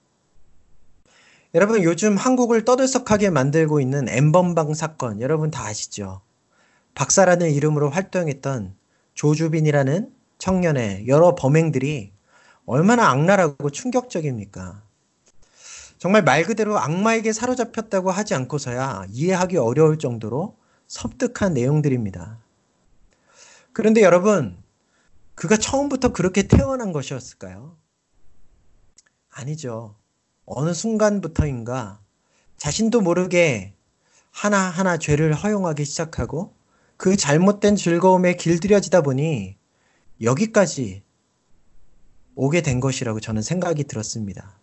여러분 1.56 1.82
요즘 1.82 2.16
한국을 2.16 2.64
떠들썩하게 2.64 3.32
만들고 3.32 3.82
있는 3.82 4.08
엠번방 4.08 4.76
사건 4.76 5.20
여러분 5.20 5.50
다 5.50 5.66
아시죠? 5.66 6.22
박사라는 6.94 7.50
이름으로 7.50 7.90
활동했던 7.90 8.76
조주빈이라는 9.16 10.14
청년의 10.38 11.08
여러 11.08 11.34
범행들이 11.34 12.12
얼마나 12.68 13.10
악랄하고 13.10 13.72
충격적입니까? 13.72 14.84
정말 15.98 16.24
말 16.24 16.44
그대로 16.44 16.78
악마에게 16.78 17.34
사로잡혔다고 17.34 18.12
하지 18.12 18.36
않고서야 18.36 19.08
이해하기 19.10 19.58
어려울 19.58 19.98
정도로 19.98 20.56
섬뜩한 20.88 21.56
내용들입니다. 21.56 22.38
그런데 23.74 24.04
여러분, 24.04 24.56
그가 25.34 25.58
처음부터 25.58 26.14
그렇게 26.14 26.48
태어난 26.48 26.92
것이었을까요? 26.92 27.76
아니죠. 29.32 29.96
어느 30.52 30.74
순간부터인가 30.74 32.02
자신도 32.58 33.02
모르게 33.02 33.76
하나하나 34.32 34.98
죄를 34.98 35.34
허용하기 35.34 35.86
시작하고 35.86 36.56
그 36.98 37.16
잘못된 37.16 37.76
즐거움에 37.76 38.34
길들여지다 38.34 39.02
보니 39.02 39.58
여기까지 40.22 41.04
오게 42.36 42.62
된 42.62 42.80
것이라고 42.80 43.20
저는 43.20 43.42
생각이 43.42 43.84
들었습니다. 43.84 44.58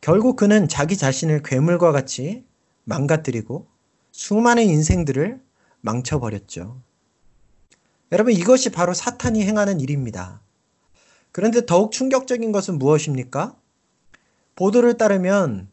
결국 0.00 0.36
그는 0.36 0.68
자기 0.68 0.96
자신을 0.96 1.42
괴물과 1.42 1.90
같이 1.90 2.44
망가뜨리고 2.84 3.66
수많은 4.12 4.62
인생들을 4.62 5.40
망쳐버렸죠. 5.80 6.80
여러분, 8.12 8.32
이것이 8.32 8.70
바로 8.70 8.94
사탄이 8.94 9.42
행하는 9.42 9.80
일입니다. 9.80 10.40
그런데 11.32 11.66
더욱 11.66 11.90
충격적인 11.90 12.52
것은 12.52 12.78
무엇입니까? 12.78 13.56
보도를 14.56 14.96
따르면 14.96 15.68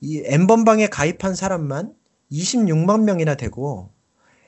이 0.00 0.22
엠번방에 0.24 0.88
가입한 0.88 1.34
사람만 1.34 1.94
26만 2.30 3.02
명이나 3.02 3.34
되고 3.36 3.90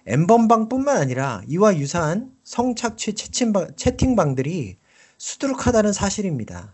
엠번방뿐만 0.06 0.97
아니라 0.97 1.42
이와 1.49 1.76
유사한 1.76 2.32
성착취 2.42 3.14
채팅방, 3.14 3.76
채팅방들이 3.76 4.78
수두룩하다는 5.18 5.92
사실입니다. 5.92 6.73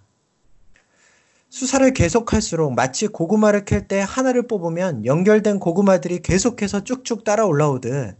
수사를 1.50 1.92
계속할수록 1.92 2.74
마치 2.74 3.06
고구마를 3.06 3.64
캘 3.64 3.86
때 3.86 4.00
하나를 4.00 4.46
뽑으면 4.46 5.04
연결된 5.06 5.60
고구마들이 5.60 6.20
계속해서 6.20 6.84
쭉쭉 6.84 7.24
따라 7.24 7.46
올라오듯 7.46 8.16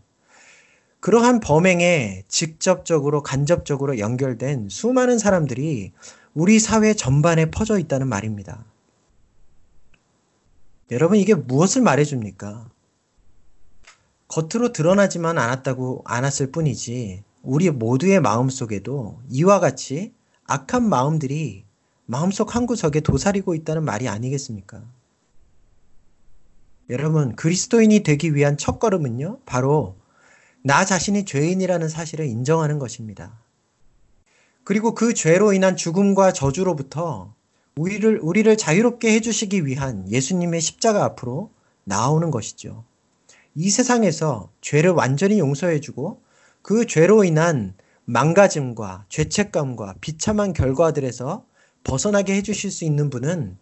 그러한 1.00 1.40
범행에 1.40 2.24
직접적으로 2.28 3.22
간접적으로 3.22 3.98
연결된 3.98 4.68
수많은 4.70 5.18
사람들이 5.18 5.92
우리 6.32 6.58
사회 6.58 6.94
전반에 6.94 7.50
퍼져 7.50 7.78
있다는 7.78 8.08
말입니다. 8.08 8.64
여러분 10.90 11.18
이게 11.18 11.34
무엇을 11.34 11.82
말해줍니까? 11.82 12.70
겉으로 14.28 14.72
드러나지만 14.72 15.38
않았다고 15.38 16.02
않았을 16.04 16.50
뿐이지 16.50 17.22
우리 17.42 17.70
모두의 17.70 18.20
마음 18.20 18.50
속에도 18.50 19.20
이와 19.30 19.60
같이 19.60 20.12
악한 20.46 20.88
마음들이 20.88 21.64
마음속 22.06 22.54
한 22.54 22.66
구석에 22.66 23.00
도사리고 23.00 23.54
있다는 23.54 23.84
말이 23.84 24.08
아니겠습니까? 24.08 24.82
여러분, 26.90 27.34
그리스도인이 27.34 28.02
되기 28.02 28.34
위한 28.34 28.58
첫 28.58 28.78
걸음은요, 28.78 29.40
바로 29.46 29.96
나 30.62 30.84
자신이 30.84 31.24
죄인이라는 31.24 31.88
사실을 31.88 32.26
인정하는 32.26 32.78
것입니다. 32.78 33.38
그리고 34.64 34.94
그 34.94 35.14
죄로 35.14 35.52
인한 35.52 35.76
죽음과 35.76 36.32
저주로부터 36.32 37.34
우리를, 37.76 38.20
우리를 38.22 38.56
자유롭게 38.56 39.12
해 39.12 39.20
주시기 39.20 39.66
위한 39.66 40.08
예수님의 40.10 40.60
십자가 40.60 41.04
앞으로 41.04 41.50
나오는 41.84 42.30
것이죠. 42.30 42.84
이 43.54 43.70
세상에서 43.70 44.50
죄를 44.60 44.90
완전히 44.90 45.38
용서해 45.38 45.80
주고 45.80 46.20
그 46.62 46.86
죄로 46.86 47.24
인한 47.24 47.74
망가짐과 48.04 49.06
죄책감과 49.08 49.96
비참한 50.00 50.52
결과들에서 50.52 51.44
벗어나게 51.82 52.34
해 52.34 52.42
주실 52.42 52.70
수 52.70 52.84
있는 52.84 53.10
분은 53.10 53.56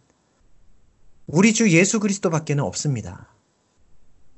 우리 1.27 1.53
주 1.53 1.71
예수 1.71 1.99
그리스도밖에는 1.99 2.63
없습니다. 2.63 3.27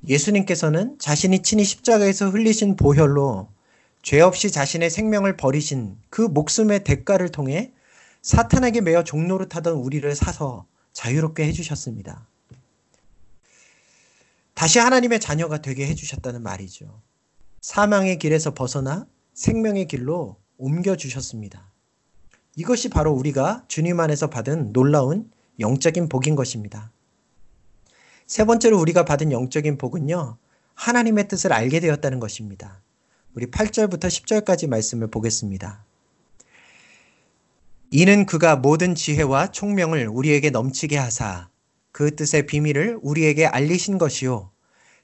예수님께서는 0.08 0.98
자신이 0.98 1.42
친히 1.42 1.64
십자가에서 1.64 2.30
흘리신 2.30 2.76
보혈로 2.76 3.48
죄 4.02 4.20
없이 4.20 4.50
자신의 4.50 4.88
생명을 4.88 5.36
버리신 5.36 5.96
그 6.10 6.22
목숨의 6.22 6.84
대가를 6.84 7.30
통해 7.30 7.72
사탄에게 8.26 8.80
매어 8.80 9.04
종로를 9.04 9.48
타던 9.48 9.74
우리를 9.74 10.12
사서 10.16 10.66
자유롭게 10.92 11.46
해주셨습니다. 11.46 12.26
다시 14.52 14.80
하나님의 14.80 15.20
자녀가 15.20 15.62
되게 15.62 15.86
해주셨다는 15.86 16.42
말이죠. 16.42 17.02
사망의 17.60 18.18
길에서 18.18 18.52
벗어나 18.52 19.06
생명의 19.34 19.86
길로 19.86 20.40
옮겨주셨습니다. 20.58 21.70
이것이 22.56 22.88
바로 22.88 23.12
우리가 23.12 23.64
주님 23.68 24.00
안에서 24.00 24.28
받은 24.28 24.72
놀라운 24.72 25.30
영적인 25.60 26.08
복인 26.08 26.34
것입니다. 26.34 26.90
세 28.26 28.44
번째로 28.44 28.80
우리가 28.80 29.04
받은 29.04 29.30
영적인 29.30 29.78
복은요, 29.78 30.36
하나님의 30.74 31.28
뜻을 31.28 31.52
알게 31.52 31.78
되었다는 31.78 32.18
것입니다. 32.18 32.82
우리 33.34 33.46
8절부터 33.52 34.08
10절까지 34.08 34.68
말씀을 34.68 35.12
보겠습니다. 35.12 35.85
이는 37.98 38.26
그가 38.26 38.56
모든 38.56 38.94
지혜와 38.94 39.52
총명을 39.52 40.06
우리에게 40.08 40.50
넘치게 40.50 40.98
하사 40.98 41.48
그 41.92 42.14
뜻의 42.14 42.44
비밀을 42.44 42.98
우리에게 43.00 43.46
알리신 43.46 43.96
것이요. 43.96 44.50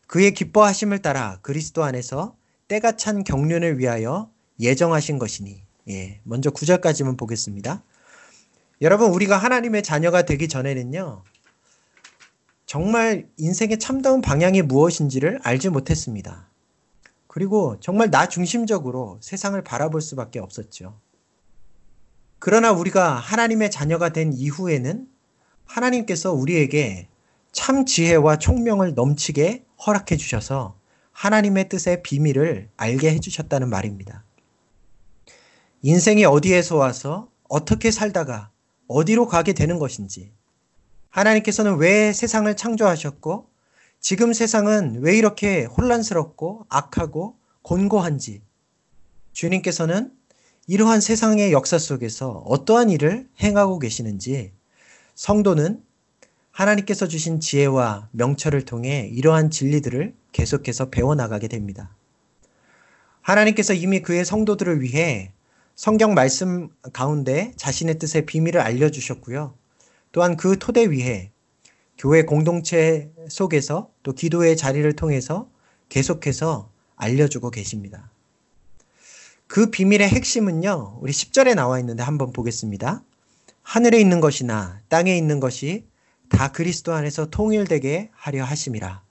그의 0.06 0.34
기뻐하심을 0.34 0.98
따라 0.98 1.38
그리스도 1.40 1.84
안에서 1.84 2.36
때가 2.68 2.98
찬 2.98 3.24
경륜을 3.24 3.78
위하여 3.78 4.30
예정하신 4.60 5.18
것이니 5.18 5.62
예, 5.88 6.20
먼저 6.24 6.50
9절까지만 6.50 7.16
보겠습니다. 7.16 7.82
여러분, 8.82 9.10
우리가 9.10 9.38
하나님의 9.38 9.82
자녀가 9.82 10.26
되기 10.26 10.46
전에는요, 10.46 11.22
정말 12.66 13.26
인생의 13.38 13.78
참다운 13.78 14.20
방향이 14.20 14.60
무엇인지를 14.60 15.40
알지 15.42 15.70
못했습니다. 15.70 16.46
그리고 17.26 17.78
정말 17.80 18.10
나 18.10 18.28
중심적으로 18.28 19.16
세상을 19.22 19.64
바라볼 19.64 20.02
수밖에 20.02 20.40
없었죠. 20.40 21.00
그러나 22.44 22.72
우리가 22.72 23.14
하나님의 23.14 23.70
자녀가 23.70 24.08
된 24.08 24.32
이후에는 24.32 25.06
하나님께서 25.64 26.32
우리에게 26.32 27.06
참 27.52 27.86
지혜와 27.86 28.38
총명을 28.38 28.94
넘치게 28.94 29.64
허락해 29.86 30.16
주셔서 30.16 30.76
하나님의 31.12 31.68
뜻의 31.68 32.02
비밀을 32.02 32.68
알게 32.76 33.12
해 33.12 33.20
주셨다는 33.20 33.70
말입니다. 33.70 34.24
인생이 35.82 36.24
어디에서 36.24 36.74
와서 36.74 37.28
어떻게 37.48 37.92
살다가 37.92 38.50
어디로 38.88 39.28
가게 39.28 39.52
되는 39.52 39.78
것인지, 39.78 40.32
하나님께서는 41.10 41.76
왜 41.76 42.12
세상을 42.12 42.56
창조하셨고, 42.56 43.46
지금 44.00 44.32
세상은 44.32 44.96
왜 44.98 45.16
이렇게 45.16 45.62
혼란스럽고 45.62 46.66
악하고 46.68 47.36
곤고한지, 47.62 48.42
주님께서는 49.32 50.10
이러한 50.68 51.00
세상의 51.00 51.52
역사 51.52 51.76
속에서 51.76 52.44
어떠한 52.46 52.90
일을 52.90 53.28
행하고 53.40 53.80
계시는지, 53.80 54.52
성도는 55.16 55.82
하나님께서 56.52 57.08
주신 57.08 57.40
지혜와 57.40 58.08
명철을 58.12 58.64
통해 58.64 59.10
이러한 59.12 59.50
진리들을 59.50 60.14
계속해서 60.30 60.90
배워나가게 60.90 61.48
됩니다. 61.48 61.96
하나님께서 63.22 63.74
이미 63.74 64.02
그의 64.02 64.24
성도들을 64.24 64.82
위해 64.82 65.32
성경 65.74 66.14
말씀 66.14 66.68
가운데 66.92 67.52
자신의 67.56 67.98
뜻의 67.98 68.26
비밀을 68.26 68.60
알려주셨고요. 68.60 69.54
또한 70.12 70.36
그 70.36 70.58
토대 70.60 70.86
위에 70.86 71.32
교회 71.98 72.22
공동체 72.22 73.10
속에서 73.28 73.90
또 74.04 74.12
기도의 74.12 74.56
자리를 74.56 74.94
통해서 74.94 75.48
계속해서 75.88 76.70
알려주고 76.94 77.50
계십니다. 77.50 78.11
그 79.52 79.66
비밀의 79.66 80.08
핵심은요, 80.08 81.00
우리 81.02 81.12
10절에 81.12 81.54
나와 81.54 81.78
있는데 81.80 82.02
한번 82.02 82.32
보겠습니다. 82.32 83.02
하늘에 83.60 84.00
있는 84.00 84.18
것이나 84.18 84.80
땅에 84.88 85.14
있는 85.14 85.40
것이 85.40 85.86
다 86.30 86.52
그리스도 86.52 86.94
안에서 86.94 87.28
통일되게 87.28 88.08
하려 88.14 88.44
하심이라. 88.44 89.02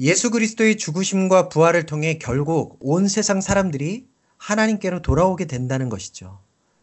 예수 0.00 0.32
그리스도의 0.32 0.76
죽으심과 0.76 1.50
부활을 1.50 1.86
통해 1.86 2.18
결국 2.18 2.78
온 2.80 3.06
세상 3.06 3.40
사람들이 3.40 4.08
하나님께로 4.38 5.02
돌아오게 5.02 5.44
된다는 5.44 5.88
것이죠. 5.88 6.40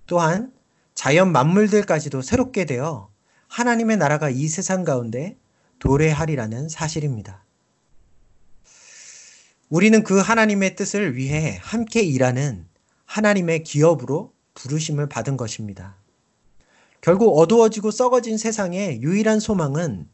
또한 0.08 0.53
자연 0.95 1.34
만물들까지도 1.34 2.21
새롭게 2.21 2.63
되어 2.63 3.10
하나님의 3.49 3.97
나라가 3.97 4.29
이 4.29 4.47
세상 4.47 4.86
가운데 4.86 5.36
도래하리라는 5.79 6.69
사실입니다. 6.69 7.43
우리는 9.74 10.04
그 10.04 10.20
하나님의 10.20 10.76
뜻을 10.76 11.16
위해 11.16 11.58
함께 11.60 12.02
일하는 12.02 12.68
하나님의 13.06 13.64
기업으로 13.64 14.32
부르심을 14.54 15.10
받은 15.10 15.36
것입니다. 15.36 15.96
결국 17.02 17.36
어두워지고 17.40 17.90
썩어진 17.90 18.38
세상의 18.38 19.02
유일한 19.02 19.40
소망은 19.40 20.08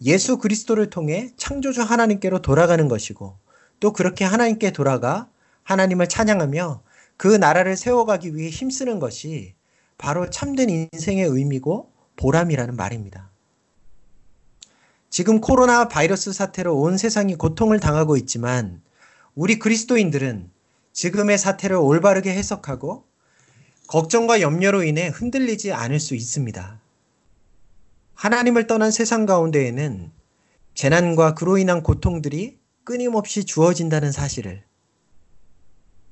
예수 0.00 0.38
그리스도를 0.38 0.88
통해 0.88 1.28
창조주 1.36 1.82
하나님께로 1.82 2.40
돌아가는 2.40 2.88
것이고 2.88 3.36
또 3.80 3.92
그렇게 3.92 4.24
하나님께 4.24 4.70
돌아가 4.70 5.28
하나님을 5.64 6.08
찬양하며 6.08 6.82
그 7.18 7.26
나라를 7.26 7.76
세워가기 7.76 8.34
위해 8.34 8.48
힘쓰는 8.48 8.98
것이 8.98 9.52
바로 9.98 10.30
참된 10.30 10.70
인생의 10.70 11.26
의미고 11.26 11.92
보람이라는 12.16 12.76
말입니다. 12.76 13.30
지금 15.10 15.42
코로나 15.42 15.88
바이러스 15.88 16.32
사태로 16.32 16.78
온 16.78 16.96
세상이 16.96 17.34
고통을 17.34 17.78
당하고 17.78 18.16
있지만 18.16 18.80
우리 19.34 19.58
그리스도인들은 19.58 20.50
지금의 20.92 21.38
사태를 21.38 21.76
올바르게 21.76 22.30
해석하고 22.34 23.04
걱정과 23.86 24.42
염려로 24.42 24.82
인해 24.82 25.08
흔들리지 25.08 25.72
않을 25.72 26.00
수 26.00 26.14
있습니다. 26.14 26.80
하나님을 28.14 28.66
떠난 28.66 28.90
세상 28.90 29.24
가운데에는 29.24 30.12
재난과 30.74 31.34
그로 31.34 31.56
인한 31.56 31.82
고통들이 31.82 32.58
끊임없이 32.84 33.44
주어진다는 33.44 34.12
사실을 34.12 34.64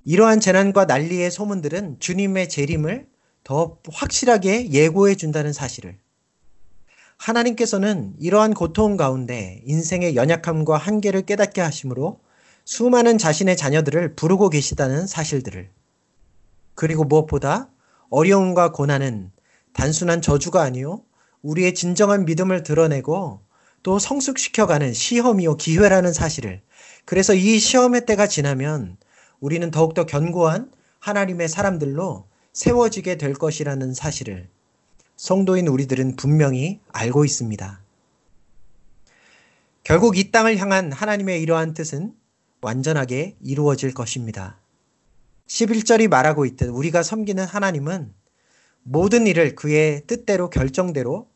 이러한 0.05 0.41
재난과 0.41 0.87
난리의 0.87 1.31
소문들은 1.31 2.01
주님의 2.01 2.49
재림을 2.49 3.07
더 3.45 3.79
확실하게 3.91 4.71
예고해 4.71 5.15
준다는 5.15 5.53
사실을 5.53 5.99
하나님께서는 7.19 8.15
이러한 8.19 8.55
고통 8.55 8.97
가운데 8.97 9.61
인생의 9.67 10.17
연약함과 10.17 10.79
한계를 10.79 11.27
깨닫게 11.27 11.61
하심으로 11.61 12.19
수많은 12.65 13.19
자신의 13.19 13.57
자녀들을 13.57 14.15
부르고 14.15 14.51
계시다는 14.51 15.07
사실들을 15.07 15.71
그리고 16.75 17.05
무엇보다 17.05 17.71
어려움과 18.11 18.73
고난은 18.73 19.31
단순한 19.73 20.23
저주가 20.23 20.63
아니요 20.63 21.03
우리의 21.43 21.75
진정한 21.75 22.25
믿음을 22.25 22.63
드러내고 22.63 23.41
또 23.83 23.99
성숙시켜가는 23.99 24.93
시험이요 24.93 25.57
기회라는 25.57 26.13
사실을 26.13 26.63
그래서 27.05 27.35
이 27.35 27.59
시험의 27.59 28.07
때가 28.07 28.27
지나면 28.27 28.97
우리는 29.41 29.71
더욱더 29.71 30.05
견고한 30.05 30.71
하나님의 30.99 31.49
사람들로 31.49 32.29
세워지게 32.53 33.17
될 33.17 33.33
것이라는 33.33 33.95
사실을 33.95 34.49
성도인 35.17 35.69
우리들은 35.69 36.17
분명히 36.17 36.81
알고 36.93 37.25
있습니다. 37.25 37.81
결국 39.83 40.19
이 40.19 40.31
땅을 40.31 40.59
향한 40.59 40.93
하나님의 40.93 41.41
이러한 41.43 41.75
뜻은 41.75 42.15
완전하게 42.61 43.37
이루어질 43.41 43.95
것입니다. 43.95 44.61
11절이 45.47 46.09
말하고 46.09 46.45
있듯 46.47 46.69
우리가 46.69 47.03
섬기는 47.03 47.45
하나님은 47.45 48.13
모든 48.83 49.27
일을 49.27 49.55
그의 49.55 50.03
뜻대로 50.07 50.51
결정대로 50.51 51.29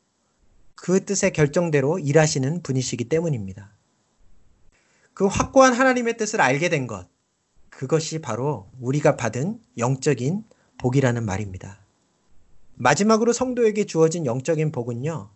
그 0.74 1.04
뜻의 1.04 1.32
결정대로 1.32 1.98
일하시는 1.98 2.62
분이시기 2.62 3.08
때문입니다. 3.08 3.72
그 5.14 5.26
확고한 5.26 5.72
하나님의 5.72 6.16
뜻을 6.16 6.40
알게 6.40 6.68
된 6.68 6.86
것, 6.86 7.08
그것이 7.70 8.20
바로 8.20 8.68
우리가 8.80 9.16
받은 9.16 9.60
영적인 9.78 10.44
복이라는 10.78 11.24
말입니다. 11.24 11.80
마지막으로 12.74 13.32
성도에게 13.32 13.84
주어진 13.84 14.26
영적인 14.26 14.72
복은요, 14.72 15.30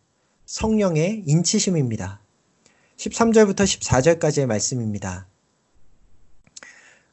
성령의 0.47 1.25
인치심입니다. 1.27 2.21
13절부터 2.97 3.61
14절까지의 3.61 4.47
말씀입니다. 4.47 5.29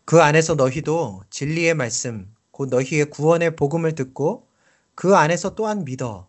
그 0.05 0.21
안에서 0.21 0.53
너희도 0.53 1.23
진리의 1.31 1.73
말씀, 1.73 2.31
곧 2.51 2.69
너희의 2.69 3.09
구원의 3.09 3.55
복음을 3.55 3.95
듣고 3.95 4.47
그 4.93 5.15
안에서 5.15 5.55
또한 5.55 5.83
믿어 5.83 6.27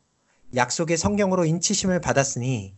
약속의 0.55 0.97
성경으로 0.97 1.45
인치심을 1.45 2.01
받았으니 2.01 2.75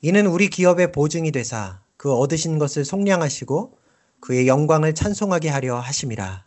이는 0.00 0.26
우리 0.26 0.48
기업의 0.48 0.92
보증이 0.92 1.30
되사 1.30 1.82
그 1.98 2.12
얻으신 2.14 2.58
것을 2.58 2.86
속량하시고 2.86 3.76
그의 4.20 4.48
영광을 4.48 4.94
찬송하게 4.94 5.50
하려 5.50 5.78
하심이라. 5.78 6.46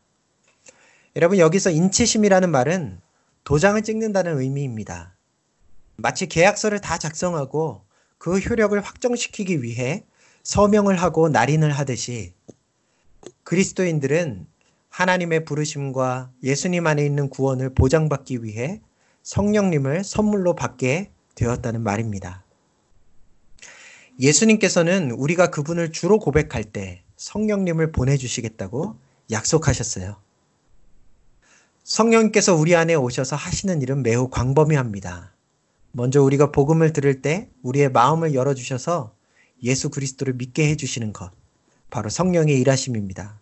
여러분 1.16 1.38
여기서 1.38 1.70
인치심이라는 1.70 2.50
말은 2.50 3.00
도장을 3.44 3.80
찍는다는 3.84 4.40
의미입니다. 4.40 5.16
마치 5.98 6.26
계약서를 6.26 6.82
다 6.82 6.98
작성하고 6.98 7.86
그 8.18 8.40
효력을 8.40 8.80
확정시키기 8.82 9.62
위해 9.62 10.04
서명을 10.42 11.00
하고 11.00 11.30
날인을 11.30 11.72
하듯이 11.72 12.34
그리스도인들은 13.44 14.48
하나님의 14.90 15.46
부르심과 15.46 16.32
예수님 16.44 16.88
안에 16.88 17.06
있는 17.06 17.30
구원을 17.30 17.74
보장받기 17.74 18.44
위해 18.44 18.82
성령님을 19.24 20.04
선물로 20.04 20.56
받게 20.56 21.12
되었다는 21.36 21.82
말입니다. 21.82 22.44
예수님께서는 24.20 25.12
우리가 25.12 25.50
그분을 25.50 25.92
주로 25.92 26.20
고백할 26.20 26.64
때 26.64 27.04
성령님을 27.18 27.92
보내주시겠다고 27.92 28.96
약속하셨어요. 29.32 30.18
성령님께서 31.84 32.56
우리 32.56 32.76
안에 32.76 32.96
오셔서 32.96 33.36
하시는 33.36 33.82
일은 33.82 34.04
매우 34.04 34.30
광범위합니다. 34.30 35.34
먼저 35.92 36.22
우리가 36.22 36.52
복음을 36.52 36.94
들을 36.94 37.22
때 37.22 37.50
우리의 37.62 37.92
마음을 37.92 38.34
열어주셔서 38.34 39.16
예수 39.64 39.90
그리스도를 39.90 40.34
믿게 40.34 40.70
해주시는 40.70 41.14
것. 41.14 41.32
바로 41.94 42.10
성령의 42.10 42.60
일하심입니다. 42.60 43.40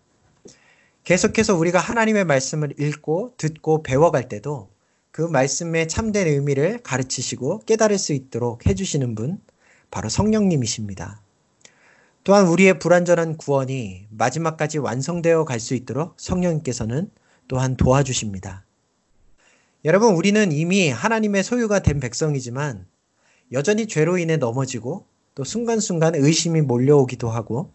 계속해서 1.05 1.55
우리가 1.55 1.79
하나님의 1.79 2.25
말씀을 2.25 2.73
읽고 2.77 3.35
듣고 3.37 3.81
배워갈 3.81 4.27
때도 4.27 4.69
그 5.11 5.21
말씀의 5.21 5.87
참된 5.87 6.27
의미를 6.27 6.79
가르치시고 6.83 7.59
깨달을 7.59 7.97
수 7.97 8.11
있도록 8.11 8.67
해주시는 8.67 9.15
분, 9.15 9.39
바로 9.89 10.09
성령님이십니다. 10.09 11.21
또한 12.25 12.45
우리의 12.47 12.77
불완전한 12.79 13.37
구원이 13.37 14.07
마지막까지 14.09 14.79
완성되어 14.79 15.45
갈 15.45 15.61
수 15.61 15.73
있도록 15.73 16.15
성령님께서는 16.19 17.09
또한 17.47 17.77
도와주십니다. 17.77 18.65
여러분, 19.85 20.13
우리는 20.13 20.51
이미 20.51 20.89
하나님의 20.89 21.43
소유가 21.43 21.79
된 21.79 22.01
백성이지만 22.01 22.85
여전히 23.53 23.87
죄로 23.87 24.17
인해 24.17 24.35
넘어지고 24.35 25.05
또 25.35 25.45
순간순간 25.45 26.15
의심이 26.15 26.59
몰려오기도 26.59 27.29
하고 27.29 27.71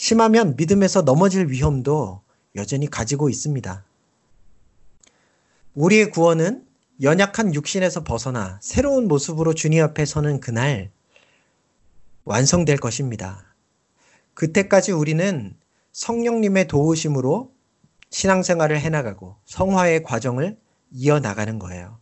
심하면 0.00 0.56
믿음에서 0.56 1.02
넘어질 1.02 1.50
위험도 1.50 2.22
여전히 2.56 2.88
가지고 2.88 3.28
있습니다. 3.28 3.84
우리의 5.74 6.10
구원은 6.10 6.66
연약한 7.02 7.54
육신에서 7.54 8.02
벗어나 8.02 8.58
새로운 8.62 9.08
모습으로 9.08 9.52
주님 9.52 9.84
앞에 9.84 10.06
서는 10.06 10.40
그날 10.40 10.90
완성될 12.24 12.78
것입니다. 12.78 13.44
그때까지 14.32 14.92
우리는 14.92 15.54
성령님의 15.92 16.66
도우심으로 16.66 17.52
신앙생활을 18.08 18.80
해나가고 18.80 19.36
성화의 19.44 20.02
과정을 20.04 20.58
이어나가는 20.92 21.58
거예요. 21.58 21.98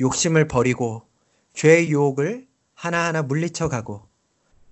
욕심을 0.00 0.48
버리고 0.48 1.02
죄의 1.52 1.90
유혹을 1.90 2.46
하나하나 2.72 3.22
물리쳐가고 3.22 4.05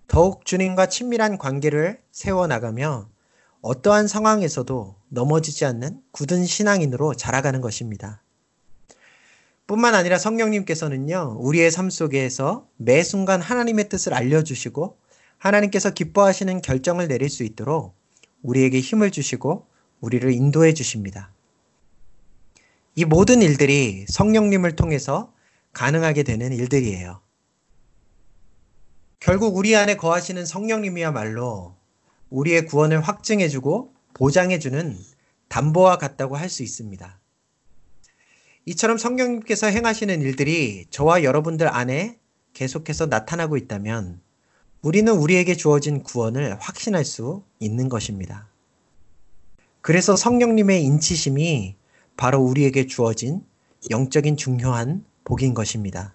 더욱 0.06 0.44
주님과 0.44 0.86
친밀한 0.86 1.38
관계를 1.38 2.00
세워나가며 2.12 3.08
어떠한 3.62 4.08
상황에서도 4.08 4.96
넘어지지 5.08 5.64
않는 5.64 6.02
굳은 6.12 6.44
신앙인으로 6.44 7.14
자라가는 7.14 7.60
것입니다. 7.60 8.22
뿐만 9.66 9.94
아니라 9.94 10.18
성령님께서는요, 10.18 11.38
우리의 11.40 11.70
삶 11.70 11.88
속에서 11.88 12.68
매 12.76 13.02
순간 13.02 13.40
하나님의 13.40 13.88
뜻을 13.88 14.12
알려주시고 14.12 14.98
하나님께서 15.38 15.90
기뻐하시는 15.90 16.60
결정을 16.60 17.08
내릴 17.08 17.30
수 17.30 17.42
있도록 17.44 17.94
우리에게 18.42 18.80
힘을 18.80 19.10
주시고 19.10 19.66
우리를 20.00 20.30
인도해 20.30 20.74
주십니다. 20.74 21.32
이 22.94 23.06
모든 23.06 23.40
일들이 23.40 24.04
성령님을 24.08 24.76
통해서 24.76 25.32
가능하게 25.72 26.22
되는 26.22 26.52
일들이에요. 26.52 27.23
결국 29.24 29.56
우리 29.56 29.74
안에 29.74 29.96
거하시는 29.96 30.44
성령님이야말로 30.44 31.74
우리의 32.28 32.66
구원을 32.66 33.00
확증해주고 33.00 33.94
보장해주는 34.12 34.98
담보와 35.48 35.96
같다고 35.96 36.36
할 36.36 36.50
수 36.50 36.62
있습니다. 36.62 37.18
이처럼 38.66 38.98
성령님께서 38.98 39.68
행하시는 39.68 40.20
일들이 40.20 40.84
저와 40.90 41.22
여러분들 41.22 41.74
안에 41.74 42.18
계속해서 42.52 43.06
나타나고 43.06 43.56
있다면 43.56 44.20
우리는 44.82 45.10
우리에게 45.10 45.54
주어진 45.54 46.02
구원을 46.02 46.60
확신할 46.60 47.06
수 47.06 47.44
있는 47.60 47.88
것입니다. 47.88 48.50
그래서 49.80 50.16
성령님의 50.16 50.84
인치심이 50.84 51.76
바로 52.18 52.42
우리에게 52.42 52.86
주어진 52.86 53.42
영적인 53.88 54.36
중요한 54.36 55.02
복인 55.24 55.54
것입니다. 55.54 56.12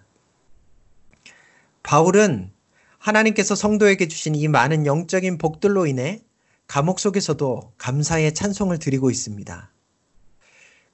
바울은 1.82 2.52
하나님께서 3.00 3.54
성도에게 3.54 4.08
주신 4.08 4.34
이 4.34 4.46
많은 4.46 4.84
영적인 4.84 5.38
복들로 5.38 5.86
인해 5.86 6.22
감옥 6.66 7.00
속에서도 7.00 7.72
감사의 7.78 8.34
찬송을 8.34 8.78
드리고 8.78 9.10
있습니다. 9.10 9.72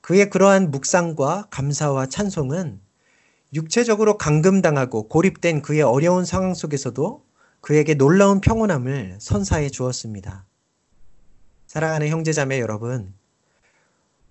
그의 0.00 0.30
그러한 0.30 0.70
묵상과 0.70 1.48
감사와 1.50 2.06
찬송은 2.06 2.80
육체적으로 3.52 4.18
감금당하고 4.18 5.08
고립된 5.08 5.62
그의 5.62 5.82
어려운 5.82 6.24
상황 6.24 6.54
속에서도 6.54 7.24
그에게 7.60 7.94
놀라운 7.94 8.40
평온함을 8.40 9.16
선사해 9.20 9.68
주었습니다. 9.70 10.46
사랑하는 11.66 12.08
형제자매 12.08 12.60
여러분, 12.60 13.12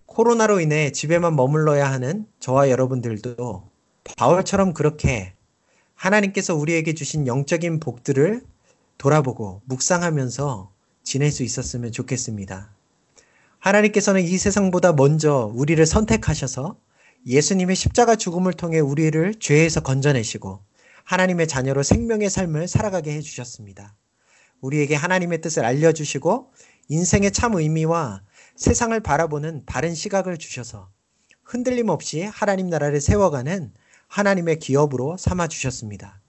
코로나로 0.06 0.62
인해 0.62 0.92
집에만 0.94 1.36
머물러야 1.36 1.92
하는 1.92 2.26
저와 2.40 2.70
여러분들도 2.70 3.70
바울처럼 4.18 4.74
그렇게 4.74 5.35
하나님께서 5.96 6.56
우리에게 6.56 6.94
주신 6.94 7.28
영적인 7.28 7.80
복들을 7.80 8.42
돌아보고 8.98 9.62
묵상하면서 9.66 10.72
지낼 11.04 11.32
수 11.32 11.44
있었으면 11.44 11.92
좋겠습니다. 11.92 12.72
하나님께서는 13.60 14.22
이 14.22 14.38
세상보다 14.38 14.94
먼저 14.94 15.52
우리를 15.54 15.84
선택하셔서 15.86 16.78
예수님의 17.26 17.76
십자가 17.76 18.16
죽음을 18.16 18.54
통해 18.54 18.80
우리를 18.80 19.34
죄에서 19.40 19.82
건져내시고 19.82 20.60
하나님의 21.04 21.48
자녀로 21.48 21.82
생명의 21.84 22.30
삶을 22.30 22.68
살아가게 22.68 23.14
해주셨습니다. 23.14 23.96
우리에게 24.62 24.96
하나님의 24.96 25.42
뜻을 25.42 25.66
알려주시고 25.66 26.52
인생의 26.90 27.32
참 27.32 27.56
의미와 27.56 28.22
세상을 28.56 28.98
바라보는 29.00 29.64
바른 29.66 29.96
시각을 29.96 30.38
주셔서 30.38 30.90
흔들림 31.44 31.90
없이 31.90 32.22
하나님 32.24 32.68
나라를 32.68 33.02
세워가는 33.02 33.74
하나님의 34.08 34.60
기업으로 34.60 35.18
삼아 35.18 35.48
주셨습니다. 35.48 36.22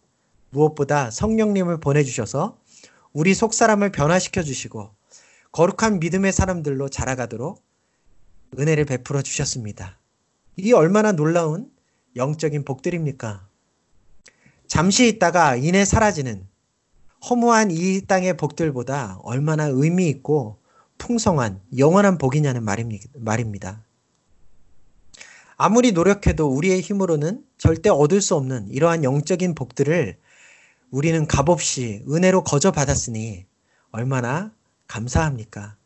무엇보다 0.51 1.11
성령님을 1.11 1.81
보내 1.81 2.03
주셔서 2.03 2.59
우리 3.13 3.35
속사람을 3.35 3.93
변화시켜 3.93 4.43
주시고 4.43 4.91
거룩한 5.53 6.01
믿음의 6.01 6.33
사람들로 6.33 6.89
자라가도록 6.89 7.65
은혜를 8.59 8.85
베풀어 8.85 9.23
주셨습니다. 9.23 9.99
이게 10.57 10.75
얼마나 10.75 11.13
놀라운 11.13 11.71
영적인 12.15 12.65
복들입니까? 12.65 13.49
잠시 14.67 15.09
있다가 15.09 15.57
이내 15.57 15.85
사라지는 15.85 16.47
허무한 17.29 17.71
이 17.71 18.03
땅의 18.07 18.37
복들보다 18.37 19.19
얼마나 19.23 19.65
의미 19.67 20.09
있고 20.09 20.59
풍성한 20.99 21.61
영원한 21.79 22.19
복이냐는 22.19 22.65
말입니다. 22.65 23.86
아무리 25.57 25.93
노력해도 25.93 26.49
우리의 26.49 26.81
힘으로는 26.83 27.43
절대 27.57 27.89
얻을 27.89 28.21
수 28.21 28.35
없는 28.35 28.69
이러한 28.71 29.05
영적인 29.05 29.55
복들을 29.55 30.19
우리는 30.91 31.27
값없이 31.27 32.05
은혜로 32.09 32.45
거저 32.45 32.73
받았으니 32.73 33.47
얼마나 33.91 34.53
감사합니까? 34.87 35.77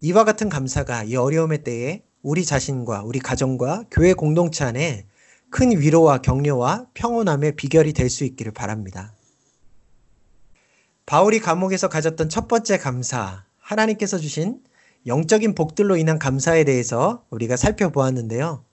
이와 0.00 0.24
같은 0.24 0.48
감사가 0.48 1.04
이 1.04 1.16
어려움의 1.16 1.64
때에 1.64 2.04
우리 2.22 2.44
자신과 2.44 3.02
우리 3.02 3.18
가정과 3.18 3.86
교회 3.90 4.14
공동체 4.14 4.64
안에 4.64 5.06
큰 5.50 5.70
위로와 5.80 6.18
격려와 6.18 6.86
평온함의 6.94 7.56
비결이 7.56 7.92
될 7.92 8.08
수 8.08 8.24
있기를 8.24 8.52
바랍니다. 8.52 9.14
바울이 11.06 11.40
감옥에서 11.40 11.88
가졌던 11.88 12.28
첫 12.28 12.46
번째 12.48 12.78
감사, 12.78 13.44
하나님께서 13.58 14.18
주신 14.18 14.62
영적인 15.06 15.54
복들로 15.54 15.96
인한 15.96 16.18
감사에 16.18 16.64
대해서 16.64 17.24
우리가 17.30 17.56
살펴보았는데요. 17.56 18.64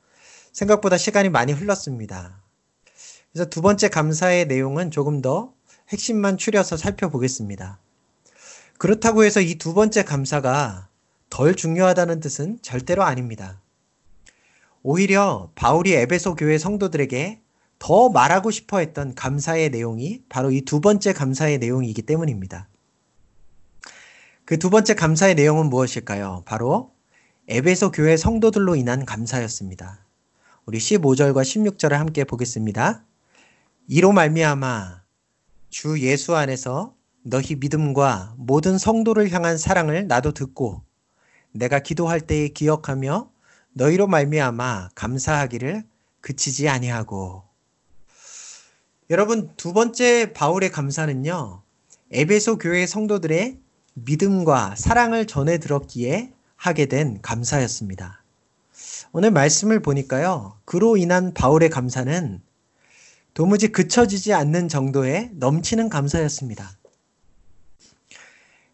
생각보다 0.52 0.98
시간이 0.98 1.30
많이 1.30 1.54
흘렀습니다. 1.54 2.42
그래서 3.32 3.50
두 3.50 3.62
번째 3.62 3.90
감사의 3.90 4.46
내용은 4.48 4.92
조금 4.92 5.22
더 5.22 5.54
핵심만 5.90 6.38
추려서 6.38 6.78
살펴보겠습니다. 6.78 7.80
그렇다고 8.78 9.24
해서 9.24 9.42
이 9.42 9.56
두 9.56 9.74
번째 9.74 10.04
감사가 10.04 10.90
덜 11.30 11.56
중요하다는 11.56 12.20
뜻은 12.20 12.60
절대로 12.62 13.04
아닙니다. 13.04 13.62
오히려 14.84 15.52
바울이 15.56 15.94
에베소 15.94 16.36
교회 16.36 16.58
성도들에게 16.58 17.42
더 17.80 18.10
말하고 18.10 18.52
싶어 18.52 18.80
했던 18.80 19.16
감사의 19.16 19.70
내용이 19.70 20.24
바로 20.30 20.52
이 20.52 20.62
두 20.62 20.80
번째 20.82 21.14
감사의 21.14 21.58
내용이기 21.60 22.04
때문입니다. 22.04 22.70
그 24.46 24.60
두 24.60 24.70
번째 24.70 24.94
감사의 24.94 25.34
내용은 25.34 25.72
무엇일까요? 25.72 26.44
바로 26.46 26.94
에베소 27.48 27.90
교회 27.90 28.16
성도들로 28.16 28.76
인한 28.76 29.04
감사였습니다. 29.04 30.06
우리 30.68 30.78
15절과 30.78 31.42
16절을 31.42 31.94
함께 31.94 32.24
보겠습니다. 32.24 33.04
이로 33.88 34.12
말미암아 34.12 35.02
주 35.70 36.00
예수 36.00 36.36
안에서 36.36 36.94
너희 37.24 37.56
믿음과 37.56 38.36
모든 38.38 38.78
성도를 38.78 39.32
향한 39.32 39.58
사랑을 39.58 40.06
나도 40.06 40.32
듣고 40.34 40.84
내가 41.52 41.80
기도할 41.80 42.22
때에 42.22 42.50
기억하며 42.50 43.32
너희로 43.74 44.06
말미암아 44.06 44.90
감사하기를 44.94 45.86
그치지 46.22 46.70
아니하고 46.70 47.44
여러분 49.10 49.52
두 49.58 49.74
번째 49.74 50.34
바울의 50.34 50.70
감사는요 50.72 51.64
에베소 52.12 52.60
교회 52.60 52.86
성도들의 52.86 53.65
믿음과 53.96 54.76
사랑을 54.76 55.26
전해 55.26 55.58
들었기에 55.58 56.34
하게 56.58 56.86
된 56.86 57.20
감사였습니다. 57.22 58.24
오늘 59.14 59.32
말씀을 59.32 59.82
보니까요 59.82 60.58
그로 60.66 60.98
인한 60.98 61.34
바울의 61.34 61.70
감사는 61.70 62.42
도무지 63.34 63.70
그쳐지지 63.70 64.34
않는 64.34 64.68
정도의 64.68 65.32
넘치는 65.36 65.90
감사였습니다. 65.90 66.72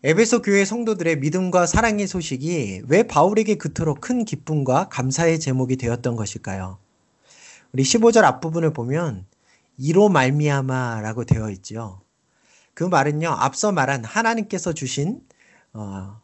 에베소 0.03 0.41
교회 0.41 0.65
성도들의 0.65 1.19
믿음과 1.19 1.67
사랑의 1.67 2.07
소식이 2.07 2.81
왜 2.87 3.03
바울에게 3.03 3.55
그토록 3.55 4.01
큰 4.01 4.25
기쁨과 4.25 4.89
감사의 4.89 5.39
제목이 5.39 5.75
되었던 5.75 6.15
것일까요? 6.15 6.79
우리 7.71 7.83
15절 7.83 8.23
앞부분을 8.23 8.73
보면 8.73 9.27
이로 9.77 10.09
말미암아라고 10.09 11.25
되어 11.25 11.51
있지요. 11.51 12.00
그 12.81 12.85
말은요 12.85 13.29
앞서 13.29 13.71
말한 13.71 14.03
하나님께서 14.03 14.73
주신 14.73 15.21
어, 15.71 16.19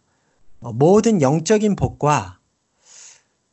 어, 0.59 0.73
모든 0.73 1.21
영적인 1.21 1.75
복과 1.75 2.39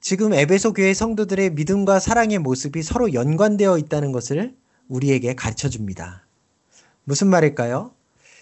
지금 0.00 0.32
에베소 0.32 0.72
교회 0.72 0.94
성도들의 0.94 1.50
믿음과 1.50 2.00
사랑의 2.00 2.38
모습이 2.38 2.82
서로 2.82 3.12
연관되어 3.12 3.76
있다는 3.76 4.10
것을 4.12 4.56
우리에게 4.88 5.34
가르쳐 5.34 5.68
줍니다. 5.68 6.26
무슨 7.04 7.26
말일까요? 7.26 7.90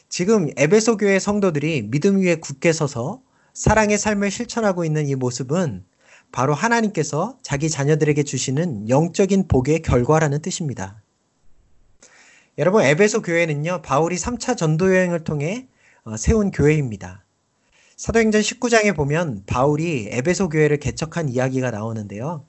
지금 0.09 0.49
에베소 0.57 0.97
교회 0.97 1.19
성도들이 1.19 1.91
믿음 1.91 2.21
위에 2.21 2.37
굳게 2.37 2.73
서서 2.73 3.21
사랑의 3.55 3.99
삶을 3.99 4.31
실천하고 4.31 4.85
있는 4.85 5.09
이 5.09 5.17
모습은 5.17 5.85
바로 6.31 6.55
하나님께서 6.55 7.37
자기 7.43 7.69
자녀들에게 7.69 8.23
주시는 8.23 8.89
영적인 8.89 9.49
복의 9.49 9.83
결과라는 9.83 10.41
뜻입니다. 10.41 11.02
여러분, 12.59 12.83
에베소 12.85 13.23
교회는요, 13.23 13.81
바울이 13.81 14.17
3차 14.17 14.59
전도 14.59 14.95
여행을 14.95 15.25
통해 15.25 15.69
어, 16.05 16.19
세운 16.19 16.51
교회입니다. 16.51 17.25
사도행전 17.97 18.43
19장에 18.43 18.95
보면 18.95 19.45
바울이 19.47 20.09
에베소 20.11 20.51
교회를 20.51 20.77
개척한 20.79 21.31
이야기가 21.31 21.71
나오는데요. 21.71 22.45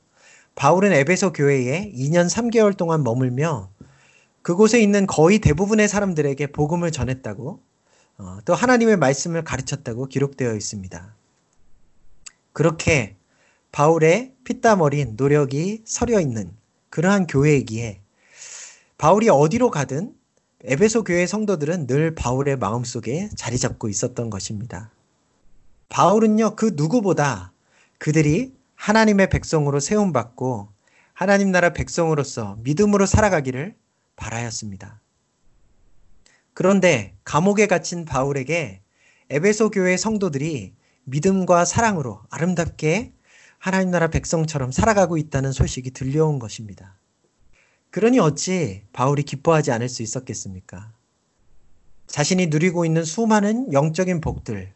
바울은 0.55 0.91
에베소 0.91 1.31
교회에 1.31 1.93
2년 1.95 2.29
3개월 2.29 2.75
동안 2.75 3.01
머물며 3.01 3.69
그곳에 4.41 4.81
있는 4.81 5.07
거의 5.07 5.39
대부분의 5.39 5.87
사람들에게 5.87 6.47
복음을 6.47 6.91
전했다고 6.91 7.61
어, 8.17 8.37
또 8.43 8.53
하나님의 8.53 8.97
말씀을 8.97 9.45
가르쳤다고 9.45 10.07
기록되어 10.07 10.53
있습니다. 10.53 11.15
그렇게 12.51 13.15
바울의 13.71 14.33
피땀 14.43 14.81
어린 14.81 15.13
노력이 15.15 15.83
서려 15.85 16.19
있는 16.19 16.51
그러한 16.89 17.25
교회이기에 17.25 18.02
바울이 19.03 19.27
어디로 19.27 19.69
가든 19.69 20.15
에베소 20.63 21.03
교회 21.03 21.27
성도들은 21.27 21.87
늘 21.87 22.15
바울의 22.15 22.55
마음속에 22.55 23.27
자리 23.35 23.57
잡고 23.57 23.89
있었던 23.89 24.29
것입니다. 24.29 24.91
바울은요, 25.89 26.55
그 26.55 26.71
누구보다 26.73 27.51
그들이 27.97 28.53
하나님의 28.75 29.29
백성으로 29.29 29.81
세움받고 29.81 30.69
하나님 31.11 31.51
나라 31.51 31.73
백성으로서 31.73 32.55
믿음으로 32.59 33.05
살아가기를 33.05 33.75
바라였습니다. 34.15 35.01
그런데 36.53 37.13
감옥에 37.25 37.67
갇힌 37.67 38.05
바울에게 38.05 38.83
에베소 39.29 39.71
교회 39.71 39.97
성도들이 39.97 40.75
믿음과 41.03 41.65
사랑으로 41.65 42.21
아름답게 42.29 43.11
하나님 43.57 43.91
나라 43.91 44.07
백성처럼 44.07 44.71
살아가고 44.71 45.17
있다는 45.17 45.51
소식이 45.51 45.91
들려온 45.91 46.39
것입니다. 46.39 46.95
그러니 47.93 48.17
어찌 48.17 48.81
바울이 48.91 49.21
기뻐하지 49.21 49.71
않을 49.71 49.87
수 49.87 50.01
있었겠습니까? 50.01 50.91
자신이 52.07 52.47
누리고 52.47 52.85
있는 52.85 53.03
수많은 53.03 53.71
영적인 53.71 54.19
복들, 54.19 54.73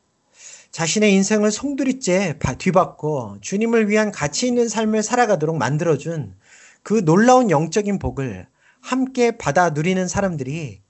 자신의 0.69 1.15
인생을 1.15 1.49
송두리째 1.49 2.37
뒤받고 2.59 3.37
주님을 3.41 3.89
위한 3.89 4.11
가치 4.11 4.45
있는 4.45 4.69
삶을 4.69 5.01
살아가도록 5.01 5.57
만들어준 5.57 6.35
그 6.83 7.03
놀라운 7.05 7.49
영적인 7.49 7.97
복을 7.97 8.45
함께 8.81 9.35
받아 9.35 9.71
누리는 9.71 10.07
사람들이 10.07 10.81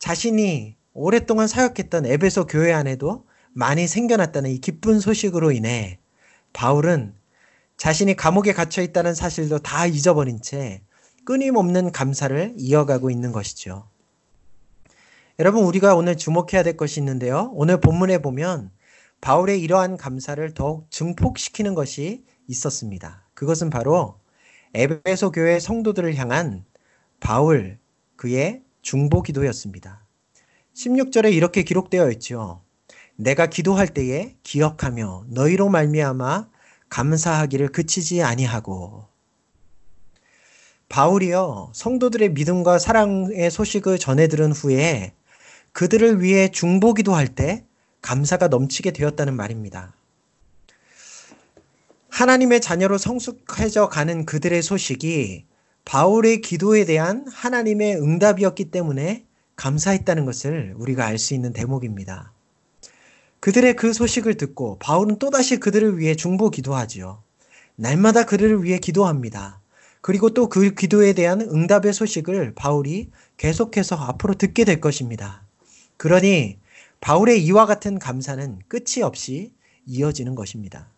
자신이 0.00 0.74
오랫동안 0.94 1.46
사역했던 1.46 2.06
에베소 2.06 2.48
교회 2.48 2.72
안에도 2.72 3.24
많이 3.52 3.86
생겨났다는 3.86 4.50
이 4.50 4.58
기쁜 4.58 4.98
소식으로 4.98 5.52
인해 5.52 6.00
바울은 6.52 7.14
자신이 7.76 8.16
감옥에 8.16 8.52
갇혀 8.52 8.82
있다는 8.82 9.14
사실도 9.14 9.60
다 9.60 9.86
잊어버린 9.86 10.42
채 10.42 10.82
끊임없는 11.28 11.92
감사를 11.92 12.54
이어가고 12.56 13.10
있는 13.10 13.32
것이죠. 13.32 13.86
여러분, 15.38 15.64
우리가 15.64 15.94
오늘 15.94 16.16
주목해야 16.16 16.62
될 16.62 16.78
것이 16.78 17.00
있는데요. 17.00 17.50
오늘 17.52 17.82
본문에 17.82 18.22
보면 18.22 18.70
바울의 19.20 19.60
이러한 19.60 19.98
감사를 19.98 20.54
더욱 20.54 20.90
증폭시키는 20.90 21.74
것이 21.74 22.24
있었습니다. 22.46 23.26
그것은 23.34 23.68
바로 23.68 24.18
에베소 24.72 25.32
교회 25.32 25.60
성도들을 25.60 26.16
향한 26.16 26.64
바울 27.20 27.76
그의 28.16 28.62
중보 28.80 29.20
기도였습니다. 29.20 30.06
16절에 30.72 31.30
이렇게 31.30 31.62
기록되어 31.62 32.10
있죠. 32.12 32.62
내가 33.16 33.48
기도할 33.48 33.88
때에 33.88 34.34
기억하며 34.44 35.26
너희로 35.28 35.68
말미암아 35.68 36.48
감사하기를 36.88 37.68
그치지 37.68 38.22
아니하고 38.22 39.17
바울이요 40.88 41.72
성도들의 41.74 42.30
믿음과 42.30 42.78
사랑의 42.78 43.50
소식을 43.50 43.98
전해 43.98 44.26
들은 44.28 44.52
후에 44.52 45.12
그들을 45.72 46.22
위해 46.22 46.50
중보 46.50 46.94
기도 46.94 47.14
할 47.14 47.28
때 47.28 47.64
감사가 48.00 48.48
넘치게 48.48 48.92
되었다는 48.92 49.34
말입니다. 49.34 49.92
하나님의 52.08 52.60
자녀로 52.60 52.96
성숙해져 52.96 53.88
가는 53.88 54.24
그들의 54.24 54.62
소식이 54.62 55.44
바울의 55.84 56.40
기도에 56.40 56.84
대한 56.84 57.26
하나님의 57.28 57.96
응답이었기 57.96 58.70
때문에 58.70 59.24
감사했다는 59.56 60.24
것을 60.24 60.74
우리가 60.76 61.04
알 61.06 61.18
수 61.18 61.34
있는 61.34 61.52
대목입니다. 61.52 62.32
그들의 63.40 63.76
그 63.76 63.92
소식을 63.92 64.36
듣고 64.36 64.78
바울은 64.78 65.18
또다시 65.18 65.58
그들을 65.58 65.98
위해 65.98 66.14
중보 66.14 66.50
기도하지요. 66.50 67.22
날마다 67.76 68.24
그들을 68.24 68.64
위해 68.64 68.78
기도합니다. 68.78 69.57
그리고 70.00 70.30
또 70.30 70.48
그 70.48 70.74
기도에 70.74 71.12
대한 71.12 71.40
응답의 71.40 71.92
소식을 71.92 72.54
바울이 72.54 73.10
계속해서 73.36 73.96
앞으로 73.96 74.34
듣게 74.34 74.64
될 74.64 74.80
것입니다. 74.80 75.44
그러니 75.96 76.58
바울의 77.00 77.44
이와 77.44 77.66
같은 77.66 77.98
감사는 77.98 78.60
끝이 78.68 79.02
없이 79.02 79.52
이어지는 79.86 80.34
것입니다. 80.34 80.88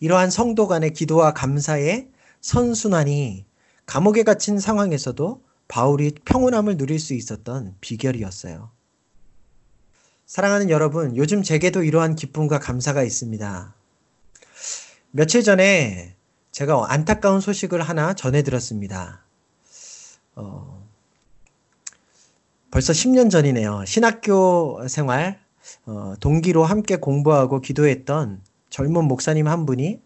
이러한 0.00 0.30
성도 0.30 0.68
간의 0.68 0.92
기도와 0.92 1.34
감사의 1.34 2.08
선순환이 2.40 3.46
감옥에 3.86 4.22
갇힌 4.22 4.58
상황에서도 4.58 5.42
바울이 5.66 6.12
평온함을 6.24 6.76
누릴 6.76 6.98
수 6.98 7.14
있었던 7.14 7.74
비결이었어요. 7.80 8.70
사랑하는 10.26 10.70
여러분, 10.70 11.16
요즘 11.16 11.42
제게도 11.42 11.82
이러한 11.82 12.14
기쁨과 12.14 12.58
감사가 12.58 13.02
있습니다. 13.02 13.74
며칠 15.10 15.42
전에 15.42 16.17
제가 16.58 16.92
안타까운 16.92 17.40
소식을 17.40 17.82
하나 17.82 18.14
전해드렸습니다. 18.14 19.22
어, 20.34 20.84
벌써 22.72 22.92
10년 22.92 23.30
전이네요. 23.30 23.84
신학교 23.86 24.88
생활, 24.88 25.38
어, 25.86 26.14
동기로 26.18 26.64
함께 26.64 26.96
공부하고 26.96 27.60
기도했던 27.60 28.42
젊은 28.70 29.04
목사님 29.04 29.46
한 29.46 29.66
분이 29.66 30.00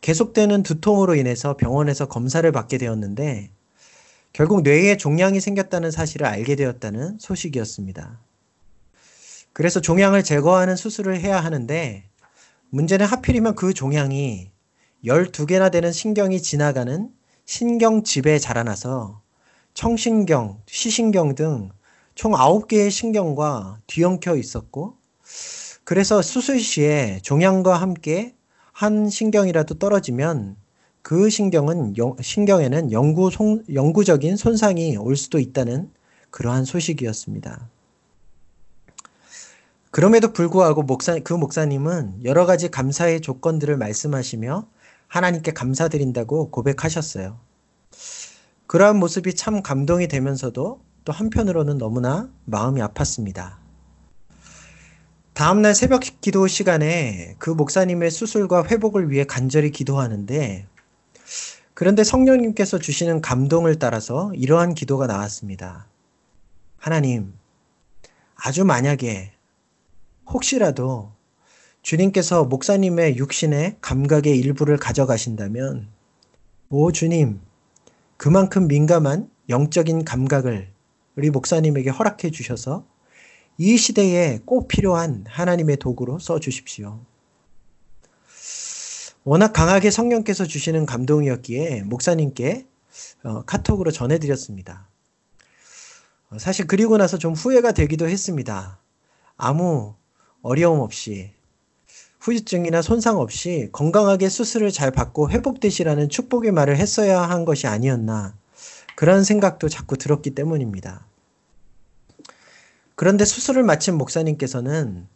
계속되는 0.00 0.62
두통으로 0.62 1.16
인해서 1.16 1.58
병원에서 1.58 2.08
검사를 2.08 2.50
받게 2.50 2.78
되었는데 2.78 3.50
결국 4.32 4.62
뇌에 4.62 4.96
종양이 4.96 5.38
생겼다는 5.38 5.90
사실을 5.90 6.26
알게 6.26 6.56
되었다는 6.56 7.18
소식이었습니다. 7.18 8.18
그래서 9.52 9.82
종양을 9.82 10.24
제거하는 10.24 10.76
수술을 10.76 11.20
해야 11.20 11.40
하는데 11.40 12.08
문제는 12.70 13.04
하필이면 13.04 13.54
그 13.54 13.74
종양이 13.74 14.50
12개나 15.04 15.70
되는 15.70 15.92
신경이 15.92 16.42
지나가는 16.42 17.10
신경집에 17.46 18.38
자라나서 18.38 19.22
청신경, 19.74 20.62
시신경 20.66 21.34
등 21.34 21.70
총 22.20 22.32
9개의 22.32 22.90
신경과 22.90 23.80
뒤엉켜 23.86 24.36
있었고 24.36 24.94
그래서 25.84 26.20
수술 26.20 26.60
시에 26.60 27.18
종양과 27.22 27.76
함께 27.76 28.34
한 28.72 29.08
신경이라도 29.08 29.78
떨어지면 29.78 30.56
그 31.00 31.30
신경은 31.30 31.94
신경에는 32.20 32.92
영구 32.92 33.30
송, 33.30 33.64
영구적인 33.72 34.36
손상이 34.36 34.98
올 34.98 35.16
수도 35.16 35.38
있다는 35.38 35.90
그러한 36.28 36.66
소식이었습니다. 36.66 37.70
그럼에도 39.90 40.34
불구하고 40.34 40.82
목사 40.82 41.18
그 41.20 41.32
목사님은 41.32 42.24
여러 42.24 42.44
가지 42.44 42.70
감사의 42.70 43.22
조건들을 43.22 43.78
말씀하시며 43.78 44.68
하나님께 45.10 45.52
감사드린다고 45.52 46.52
고백하셨어요. 46.52 47.40
그러한 48.68 48.96
모습이 48.96 49.34
참 49.34 49.60
감동이 49.60 50.06
되면서도 50.06 50.80
또 51.04 51.12
한편으로는 51.12 51.78
너무나 51.78 52.30
마음이 52.44 52.80
아팠습니다. 52.80 53.56
다음날 55.32 55.74
새벽 55.74 56.02
기도 56.20 56.46
시간에 56.46 57.34
그 57.38 57.50
목사님의 57.50 58.12
수술과 58.12 58.66
회복을 58.66 59.10
위해 59.10 59.24
간절히 59.24 59.72
기도하는데 59.72 60.68
그런데 61.74 62.04
성령님께서 62.04 62.78
주시는 62.78 63.20
감동을 63.20 63.80
따라서 63.80 64.30
이러한 64.34 64.74
기도가 64.74 65.08
나왔습니다. 65.08 65.88
하나님, 66.76 67.34
아주 68.36 68.64
만약에 68.64 69.32
혹시라도 70.28 71.10
주님께서 71.82 72.44
목사님의 72.44 73.16
육신의 73.16 73.78
감각의 73.80 74.38
일부를 74.38 74.76
가져가신다면, 74.76 75.88
오 76.68 76.92
주님, 76.92 77.40
그만큼 78.16 78.68
민감한 78.68 79.30
영적인 79.48 80.04
감각을 80.04 80.70
우리 81.16 81.30
목사님에게 81.30 81.90
허락해 81.90 82.30
주셔서 82.30 82.86
이 83.56 83.76
시대에 83.76 84.40
꼭 84.44 84.68
필요한 84.68 85.24
하나님의 85.26 85.78
도구로 85.78 86.18
써 86.18 86.38
주십시오. 86.38 87.00
워낙 89.24 89.52
강하게 89.52 89.90
성령께서 89.90 90.46
주시는 90.46 90.86
감동이었기에 90.86 91.82
목사님께 91.82 92.66
어, 93.22 93.42
카톡으로 93.42 93.90
전해드렸습니다. 93.90 94.88
어, 96.30 96.38
사실 96.38 96.66
그리고 96.66 96.96
나서 96.96 97.18
좀 97.18 97.34
후회가 97.34 97.72
되기도 97.72 98.08
했습니다. 98.08 98.80
아무 99.36 99.94
어려움 100.42 100.80
없이 100.80 101.34
후유증이나 102.20 102.82
손상 102.82 103.18
없이 103.18 103.68
건강하게 103.72 104.28
수술을 104.28 104.70
잘 104.70 104.90
받고 104.90 105.30
회복되시라는 105.30 106.10
축복의 106.10 106.52
말을 106.52 106.76
했어야 106.76 107.22
한 107.22 107.44
것이 107.44 107.66
아니었나 107.66 108.34
그런 108.94 109.24
생각도 109.24 109.68
자꾸 109.70 109.96
들었기 109.96 110.34
때문입니다. 110.34 111.06
그런데 112.94 113.24
수술을 113.24 113.62
마친 113.62 113.96
목사님께서는 113.96 115.06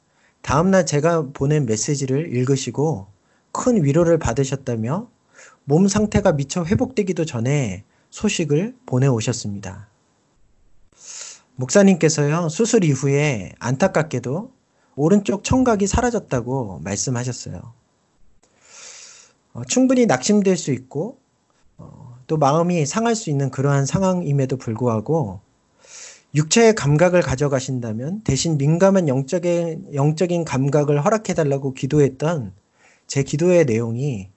다음날 0.40 0.86
제가 0.86 1.28
보낸 1.34 1.66
메시지를 1.66 2.34
읽으시고 2.34 3.08
큰 3.52 3.84
위로를 3.84 4.18
받으셨다며 4.18 5.08
몸 5.64 5.88
상태가 5.88 6.32
미처 6.32 6.64
회복되기도 6.64 7.26
전에 7.26 7.84
소식을 8.08 8.74
보내오셨습니다. 8.86 9.88
목사님께서요, 11.56 12.48
수술 12.48 12.84
이후에 12.84 13.52
안타깝게도 13.58 14.52
오른쪽 14.96 15.44
청각이 15.44 15.86
사라졌다고 15.86 16.80
말씀하셨어요. 16.82 17.72
어, 19.54 19.62
충분히 19.66 20.06
낙심될 20.06 20.56
수 20.56 20.72
있고, 20.72 21.18
어, 21.76 22.18
또 22.26 22.36
마음이 22.36 22.86
상할 22.86 23.14
수 23.14 23.30
있는 23.30 23.50
그러한 23.50 23.86
상황임에도 23.86 24.56
불구하고, 24.56 25.40
육체의 26.34 26.74
감각을 26.74 27.22
가져가신다면 27.22 28.22
대신 28.22 28.58
민감한 28.58 29.06
영적인, 29.06 29.94
영적인 29.94 30.44
감각을 30.44 31.04
허락해달라고 31.04 31.74
기도했던 31.74 32.52
제 33.06 33.22
기도의 33.22 33.66
내용이 33.66 34.30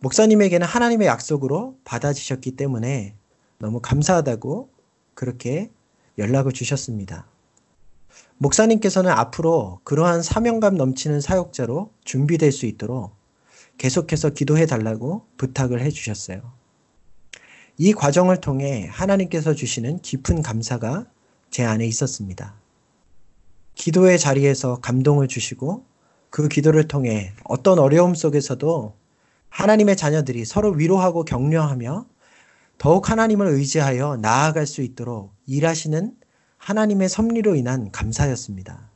목사님에게는 0.00 0.66
하나님의 0.66 1.06
약속으로 1.08 1.78
받아지셨기 1.84 2.56
때문에 2.56 3.14
너무 3.58 3.80
감사하다고 3.80 4.68
그렇게 5.14 5.70
연락을 6.18 6.52
주셨습니다. 6.52 7.26
목사님께서는 8.44 9.10
앞으로 9.10 9.80
그러한 9.84 10.22
사명감 10.22 10.76
넘치는 10.76 11.22
사역자로 11.22 11.90
준비될 12.04 12.52
수 12.52 12.66
있도록 12.66 13.16
계속해서 13.78 14.30
기도해 14.30 14.66
달라고 14.66 15.26
부탁을 15.38 15.80
해 15.80 15.90
주셨어요. 15.90 16.52
이 17.78 17.92
과정을 17.92 18.40
통해 18.40 18.86
하나님께서 18.90 19.54
주시는 19.54 20.00
깊은 20.00 20.42
감사가 20.42 21.06
제 21.50 21.64
안에 21.64 21.86
있었습니다. 21.86 22.54
기도의 23.76 24.18
자리에서 24.18 24.80
감동을 24.80 25.26
주시고 25.26 25.84
그 26.28 26.48
기도를 26.48 26.86
통해 26.86 27.32
어떤 27.44 27.78
어려움 27.78 28.14
속에서도 28.14 28.94
하나님의 29.48 29.96
자녀들이 29.96 30.44
서로 30.44 30.70
위로하고 30.70 31.24
격려하며 31.24 32.06
더욱 32.76 33.08
하나님을 33.08 33.46
의지하여 33.46 34.18
나아갈 34.20 34.66
수 34.66 34.82
있도록 34.82 35.32
일하시는 35.46 36.14
하나님의 36.64 37.10
섭리로 37.10 37.56
인한 37.56 37.90
감사였습니다. 37.92 38.88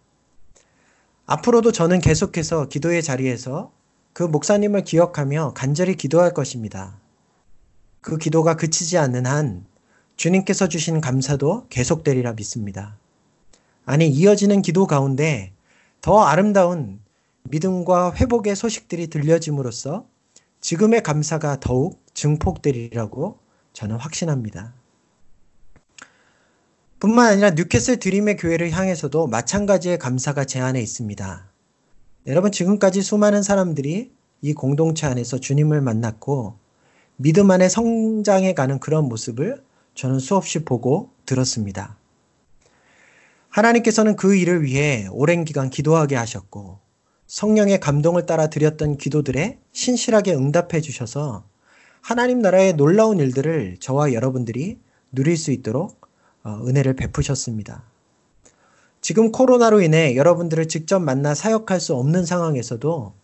앞으로도 1.26 1.70
저는 1.70 2.00
계속해서 2.00 2.68
기도의 2.68 3.02
자리에서 3.02 3.70
그 4.14 4.22
목사님을 4.22 4.84
기억하며 4.84 5.52
간절히 5.54 5.94
기도할 5.94 6.32
것입니다. 6.32 6.98
그 8.00 8.16
기도가 8.16 8.56
그치지 8.56 8.96
않는 8.96 9.26
한 9.26 9.66
주님께서 10.16 10.68
주신 10.68 11.02
감사도 11.02 11.66
계속되리라 11.68 12.32
믿습니다. 12.32 12.96
아니, 13.84 14.08
이어지는 14.08 14.62
기도 14.62 14.86
가운데 14.86 15.52
더 16.00 16.22
아름다운 16.22 17.00
믿음과 17.42 18.14
회복의 18.14 18.56
소식들이 18.56 19.08
들려짐으로써 19.08 20.06
지금의 20.62 21.02
감사가 21.02 21.60
더욱 21.60 22.02
증폭되리라고 22.14 23.38
저는 23.74 23.96
확신합니다. 23.96 24.77
뿐만 27.00 27.32
아니라 27.32 27.50
뉴캐슬 27.50 27.98
드림의 28.00 28.36
교회를 28.36 28.72
향해서도 28.72 29.28
마찬가지의 29.28 29.98
감사가 29.98 30.44
제 30.44 30.58
안에 30.58 30.80
있습니다. 30.80 31.48
여러분, 32.26 32.50
지금까지 32.50 33.02
수많은 33.02 33.44
사람들이 33.44 34.10
이 34.42 34.54
공동체 34.54 35.06
안에서 35.06 35.38
주님을 35.38 35.80
만났고 35.80 36.58
믿음 37.16 37.50
안에 37.52 37.68
성장해 37.68 38.54
가는 38.54 38.80
그런 38.80 39.08
모습을 39.08 39.62
저는 39.94 40.18
수없이 40.18 40.64
보고 40.64 41.10
들었습니다. 41.24 41.96
하나님께서는 43.48 44.16
그 44.16 44.34
일을 44.34 44.62
위해 44.64 45.06
오랜 45.12 45.44
기간 45.44 45.70
기도하게 45.70 46.16
하셨고 46.16 46.80
성령의 47.28 47.78
감동을 47.78 48.26
따라 48.26 48.48
드렸던 48.48 48.98
기도들에 48.98 49.58
신실하게 49.72 50.34
응답해 50.34 50.80
주셔서 50.80 51.44
하나님 52.00 52.40
나라의 52.40 52.74
놀라운 52.74 53.18
일들을 53.18 53.76
저와 53.80 54.12
여러분들이 54.12 54.78
누릴 55.12 55.36
수 55.36 55.50
있도록 55.50 55.97
어, 55.97 55.97
은혜를 56.66 56.94
베푸셨습니다. 56.96 57.84
지금 59.00 59.30
코로나로 59.30 59.80
인해 59.80 60.16
여러분들을 60.16 60.68
직접 60.68 60.98
만나 60.98 61.34
사역할 61.34 61.80
수 61.80 61.94
없는 61.94 62.24
상황에서도 62.24 63.14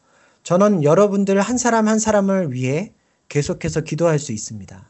저는 0.43 0.85
여러분들 0.85 1.41
한 1.41 1.59
사람 1.59 1.89
한 1.89 1.99
사람을 1.99 2.53
위해 2.53 2.93
계속해서 3.29 3.81
기도할 3.81 4.18
수 4.18 4.33
있습니다. 4.33 4.89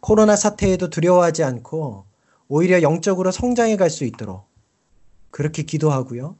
코로나 0.00 0.36
사태에도 0.36 0.90
두려워하지 0.90 1.42
않고 1.44 2.04
오히려 2.48 2.82
영적으로 2.82 3.30
성장해 3.30 3.76
갈 3.76 3.88
수 3.90 4.04
있도록 4.04 4.44
그렇게 5.30 5.62
기도하고요. 5.62 6.36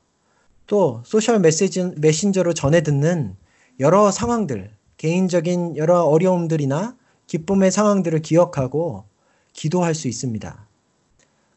또 0.66 1.02
소셜 1.04 1.40
메시지, 1.40 1.82
메신저로 1.96 2.54
전해 2.54 2.82
듣는 2.82 3.36
여러 3.80 4.10
상황들, 4.10 4.70
개인적인 4.98 5.76
여러 5.76 6.02
어려움들이나 6.02 6.96
기쁨의 7.26 7.70
상황들을 7.70 8.22
기억하고 8.22 9.04
기도할 9.52 9.94
수 9.94 10.08
있습니다. 10.08 10.63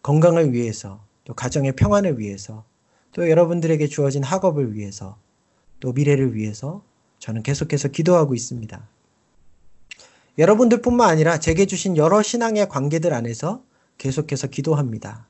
건강을 0.01 0.53
위해서, 0.53 1.03
또 1.23 1.33
가정의 1.33 1.73
평안을 1.73 2.19
위해서, 2.19 2.63
또 3.11 3.29
여러분들에게 3.29 3.87
주어진 3.87 4.23
학업을 4.23 4.73
위해서, 4.73 5.17
또 5.79 5.93
미래를 5.93 6.35
위해서 6.35 6.83
저는 7.19 7.43
계속해서 7.43 7.89
기도하고 7.89 8.35
있습니다. 8.35 8.87
여러분들뿐만 10.37 11.09
아니라 11.09 11.39
제게 11.39 11.65
주신 11.65 11.97
여러 11.97 12.21
신앙의 12.21 12.69
관계들 12.69 13.13
안에서 13.13 13.63
계속해서 13.97 14.47
기도합니다. 14.47 15.27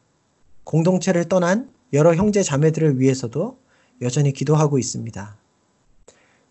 공동체를 0.66 1.30
떠난 1.30 1.70
여러 1.94 2.14
형제 2.14 2.44
자매들을 2.44 3.00
위해서도 3.00 3.58
여전히 4.02 4.34
기도하고 4.34 4.78
있습니다. 4.78 5.38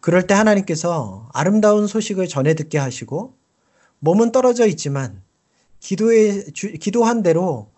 그럴 0.01 0.27
때 0.27 0.35
하나님께서 0.35 1.29
아름다운 1.35 1.87
소식을 1.87 2.29
전해 2.29 2.55
듣게 2.55 2.79
하시고 2.79 3.35
몸은 3.99 4.33
떨어져 4.33 4.67
있지만 4.67 5.23
기도에 5.81 6.45
주, 6.53 6.73
기도한 6.73 7.23
대로 7.23 7.71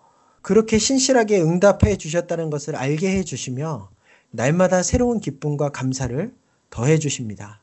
그렇게 0.43 0.79
신실하게 0.79 1.41
응답해 1.41 1.97
주셨다는 1.97 2.51
것을 2.51 2.77
알게 2.77 3.11
해 3.17 3.25
주시며 3.25 3.91
날마다 4.31 4.83
새로운 4.83 5.21
기쁨과 5.21 5.71
감사를 5.71 6.33
더해 6.71 6.99
주십니다. 6.99 7.61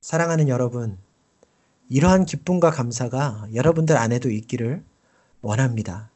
사랑하는 0.00 0.48
여러분, 0.48 0.98
이러한 1.88 2.26
기쁨과 2.26 2.70
감사가 2.70 3.48
여러분들 3.54 3.96
안에도 3.96 4.30
있기를 4.30 4.82
원합니다. 5.40 6.10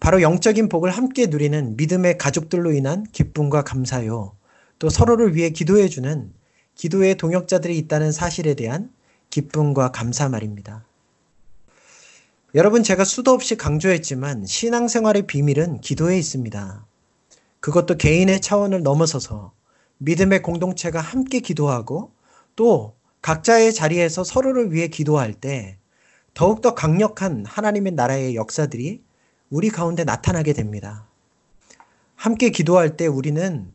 바로 0.00 0.22
영적인 0.22 0.68
복을 0.68 0.90
함께 0.90 1.26
누리는 1.26 1.76
믿음의 1.76 2.18
가족들로 2.18 2.72
인한 2.72 3.04
기쁨과 3.10 3.62
감사요. 3.62 4.36
또 4.78 4.88
서로를 4.88 5.34
위해 5.34 5.50
기도해주는 5.50 6.32
기도의 6.74 7.16
동역자들이 7.16 7.78
있다는 7.78 8.12
사실에 8.12 8.54
대한 8.54 8.92
기쁨과 9.30 9.92
감사 9.92 10.28
말입니다. 10.28 10.84
여러분, 12.56 12.84
제가 12.84 13.02
수도 13.02 13.32
없이 13.32 13.56
강조했지만 13.56 14.46
신앙생활의 14.46 15.26
비밀은 15.26 15.80
기도에 15.80 16.16
있습니다. 16.16 16.86
그것도 17.58 17.96
개인의 17.96 18.40
차원을 18.40 18.84
넘어서서 18.84 19.52
믿음의 19.98 20.42
공동체가 20.42 21.00
함께 21.00 21.40
기도하고 21.40 22.12
또 22.54 22.94
각자의 23.22 23.74
자리에서 23.74 24.22
서로를 24.22 24.72
위해 24.72 24.86
기도할 24.86 25.34
때 25.34 25.78
더욱더 26.32 26.74
강력한 26.74 27.44
하나님의 27.44 27.94
나라의 27.94 28.36
역사들이 28.36 29.02
우리 29.50 29.68
가운데 29.68 30.04
나타나게 30.04 30.52
됩니다. 30.52 31.08
함께 32.14 32.50
기도할 32.50 32.96
때 32.96 33.08
우리는 33.08 33.72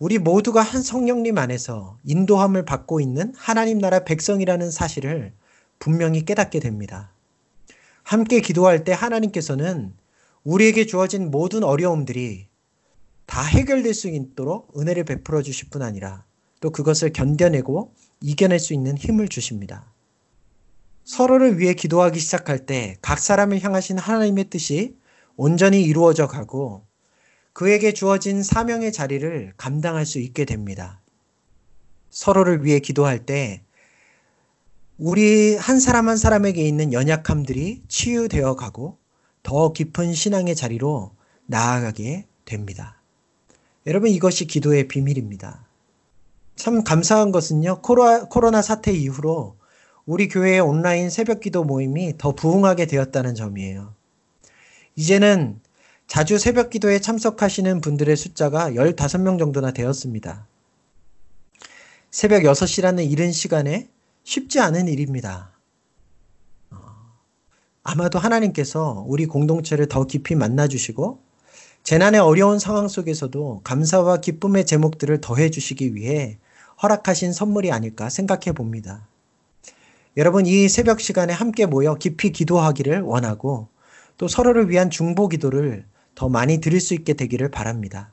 우리 0.00 0.18
모두가 0.18 0.60
한 0.60 0.82
성령님 0.82 1.38
안에서 1.38 1.98
인도함을 2.02 2.64
받고 2.64 3.00
있는 3.00 3.32
하나님 3.36 3.78
나라 3.78 4.00
백성이라는 4.02 4.72
사실을 4.72 5.34
분명히 5.78 6.24
깨닫게 6.24 6.58
됩니다. 6.58 7.12
함께 8.08 8.40
기도할 8.40 8.84
때 8.84 8.92
하나님께서는 8.92 9.92
우리에게 10.42 10.86
주어진 10.86 11.30
모든 11.30 11.62
어려움들이 11.62 12.46
다 13.26 13.42
해결될 13.42 13.92
수 13.92 14.08
있도록 14.08 14.72
은혜를 14.78 15.04
베풀어 15.04 15.42
주실 15.42 15.68
뿐 15.68 15.82
아니라 15.82 16.24
또 16.60 16.70
그것을 16.70 17.12
견뎌내고 17.12 17.92
이겨낼 18.22 18.60
수 18.60 18.72
있는 18.72 18.96
힘을 18.96 19.28
주십니다. 19.28 19.92
서로를 21.04 21.58
위해 21.58 21.74
기도하기 21.74 22.18
시작할 22.18 22.64
때 22.64 22.96
각 23.02 23.18
사람을 23.18 23.62
향하신 23.62 23.98
하나님의 23.98 24.48
뜻이 24.48 24.96
온전히 25.36 25.82
이루어져 25.82 26.26
가고 26.26 26.86
그에게 27.52 27.92
주어진 27.92 28.42
사명의 28.42 28.90
자리를 28.90 29.52
감당할 29.58 30.06
수 30.06 30.18
있게 30.18 30.46
됩니다. 30.46 31.02
서로를 32.08 32.64
위해 32.64 32.78
기도할 32.78 33.26
때 33.26 33.64
우리 34.98 35.54
한 35.54 35.78
사람 35.78 36.08
한 36.08 36.16
사람에게 36.16 36.66
있는 36.66 36.92
연약함들이 36.92 37.82
치유되어 37.86 38.56
가고 38.56 38.98
더 39.44 39.72
깊은 39.72 40.12
신앙의 40.12 40.56
자리로 40.56 41.12
나아가게 41.46 42.26
됩니다. 42.44 43.00
여러분 43.86 44.10
이것이 44.10 44.46
기도의 44.46 44.88
비밀입니다. 44.88 45.64
참 46.56 46.82
감사한 46.82 47.30
것은요, 47.30 47.80
코로나 47.82 48.60
사태 48.60 48.92
이후로 48.92 49.56
우리 50.04 50.26
교회의 50.26 50.58
온라인 50.58 51.10
새벽 51.10 51.40
기도 51.40 51.62
모임이 51.62 52.18
더 52.18 52.34
부흥하게 52.34 52.86
되었다는 52.86 53.36
점이에요. 53.36 53.94
이제는 54.96 55.60
자주 56.08 56.38
새벽 56.38 56.70
기도에 56.70 56.98
참석하시는 56.98 57.80
분들의 57.80 58.16
숫자가 58.16 58.72
15명 58.72 59.38
정도나 59.38 59.70
되었습니다. 59.70 60.48
새벽 62.10 62.42
6시라는 62.42 63.08
이른 63.08 63.30
시간에 63.30 63.88
쉽지 64.28 64.60
않은 64.60 64.88
일입니다. 64.88 65.52
어, 66.70 66.76
아마도 67.82 68.18
하나님께서 68.18 69.02
우리 69.08 69.24
공동체를 69.24 69.88
더 69.88 70.06
깊이 70.06 70.34
만나주시고, 70.34 71.18
재난의 71.82 72.20
어려운 72.20 72.58
상황 72.58 72.88
속에서도 72.88 73.62
감사와 73.64 74.18
기쁨의 74.18 74.66
제목들을 74.66 75.22
더해 75.22 75.48
주시기 75.48 75.94
위해 75.94 76.36
허락하신 76.82 77.32
선물이 77.32 77.72
아닐까 77.72 78.10
생각해 78.10 78.52
봅니다. 78.52 79.08
여러분, 80.18 80.44
이 80.44 80.68
새벽 80.68 81.00
시간에 81.00 81.32
함께 81.32 81.64
모여 81.64 81.94
깊이 81.94 82.30
기도하기를 82.30 83.00
원하고 83.00 83.68
또 84.18 84.28
서로를 84.28 84.68
위한 84.68 84.90
중보 84.90 85.30
기도를 85.30 85.86
더 86.14 86.28
많이 86.28 86.60
드릴 86.60 86.82
수 86.82 86.92
있게 86.92 87.14
되기를 87.14 87.50
바랍니다. 87.50 88.12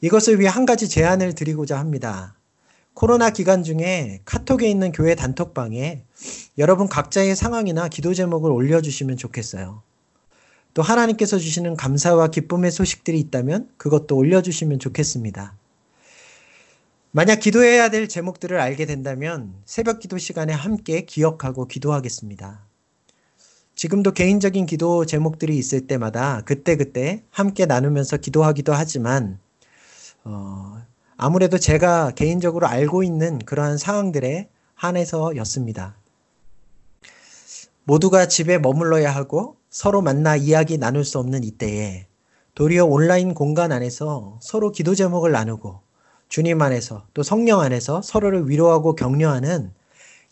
이것을 0.00 0.40
위해 0.40 0.48
한 0.48 0.66
가지 0.66 0.88
제안을 0.88 1.36
드리고자 1.36 1.78
합니다. 1.78 2.34
코로나 2.94 3.30
기간 3.30 3.62
중에 3.64 4.20
카톡에 4.24 4.68
있는 4.68 4.92
교회 4.92 5.14
단톡방에 5.14 6.04
여러분 6.58 6.88
각자의 6.88 7.34
상황이나 7.36 7.88
기도 7.88 8.14
제목을 8.14 8.50
올려주시면 8.50 9.16
좋겠어요. 9.16 9.82
또 10.74 10.82
하나님께서 10.82 11.38
주시는 11.38 11.76
감사와 11.76 12.28
기쁨의 12.28 12.70
소식들이 12.70 13.18
있다면 13.20 13.68
그것도 13.76 14.16
올려주시면 14.16 14.78
좋겠습니다. 14.78 15.56
만약 17.10 17.36
기도해야 17.36 17.90
될 17.90 18.08
제목들을 18.08 18.58
알게 18.58 18.86
된다면 18.86 19.54
새벽 19.64 20.00
기도 20.00 20.18
시간에 20.18 20.52
함께 20.52 21.02
기억하고 21.02 21.66
기도하겠습니다. 21.66 22.66
지금도 23.76 24.12
개인적인 24.12 24.66
기도 24.66 25.04
제목들이 25.04 25.56
있을 25.56 25.86
때마다 25.86 26.42
그때그때 26.44 27.22
함께 27.30 27.66
나누면서 27.66 28.16
기도하기도 28.16 28.72
하지만, 28.72 29.38
어, 30.24 30.82
아무래도 31.26 31.56
제가 31.56 32.10
개인적으로 32.10 32.66
알고 32.66 33.02
있는 33.02 33.38
그러한 33.38 33.78
상황들에 33.78 34.50
한해서였습니다. 34.74 35.96
모두가 37.84 38.28
집에 38.28 38.58
머물러야 38.58 39.10
하고 39.10 39.56
서로 39.70 40.02
만나 40.02 40.36
이야기 40.36 40.76
나눌 40.76 41.02
수 41.02 41.18
없는 41.18 41.42
이때에 41.42 42.08
도리어 42.54 42.84
온라인 42.84 43.32
공간 43.32 43.72
안에서 43.72 44.38
서로 44.42 44.70
기도 44.70 44.94
제목을 44.94 45.32
나누고 45.32 45.80
주님 46.28 46.60
안에서 46.60 47.06
또 47.14 47.22
성령 47.22 47.60
안에서 47.60 48.02
서로를 48.02 48.50
위로하고 48.50 48.94
격려하는 48.94 49.72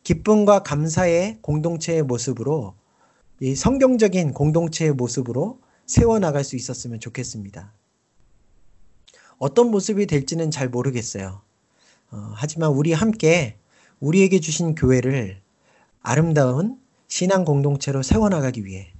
기쁨과 0.04 0.62
감사의 0.62 1.38
공동체의 1.40 2.02
모습으로 2.02 2.74
이 3.40 3.54
성경적인 3.54 4.34
공동체의 4.34 4.92
모습으로 4.92 5.58
세워나갈 5.86 6.44
수 6.44 6.54
있었으면 6.54 7.00
좋겠습니다. 7.00 7.72
어떤 9.42 9.72
모습이 9.72 10.06
될지는 10.06 10.52
잘 10.52 10.68
모르겠어요. 10.68 11.40
어, 12.12 12.32
하지만 12.36 12.70
우리 12.70 12.92
함께 12.92 13.56
우리에게 13.98 14.38
주신 14.38 14.76
교회를 14.76 15.40
아름다운 16.00 16.78
신앙 17.08 17.44
공동체로 17.44 18.04
세워나가기 18.04 18.64
위해 18.64 18.92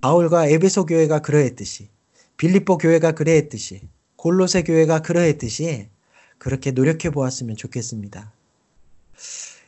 바울과 0.00 0.48
에베소 0.48 0.86
교회가 0.86 1.20
그러했듯이 1.20 1.90
빌립보 2.38 2.78
교회가 2.78 3.12
그러했듯이 3.12 3.82
골로새 4.16 4.64
교회가 4.64 4.98
그러했듯이 4.98 5.88
그렇게 6.38 6.72
노력해 6.72 7.10
보았으면 7.10 7.54
좋겠습니다. 7.54 8.32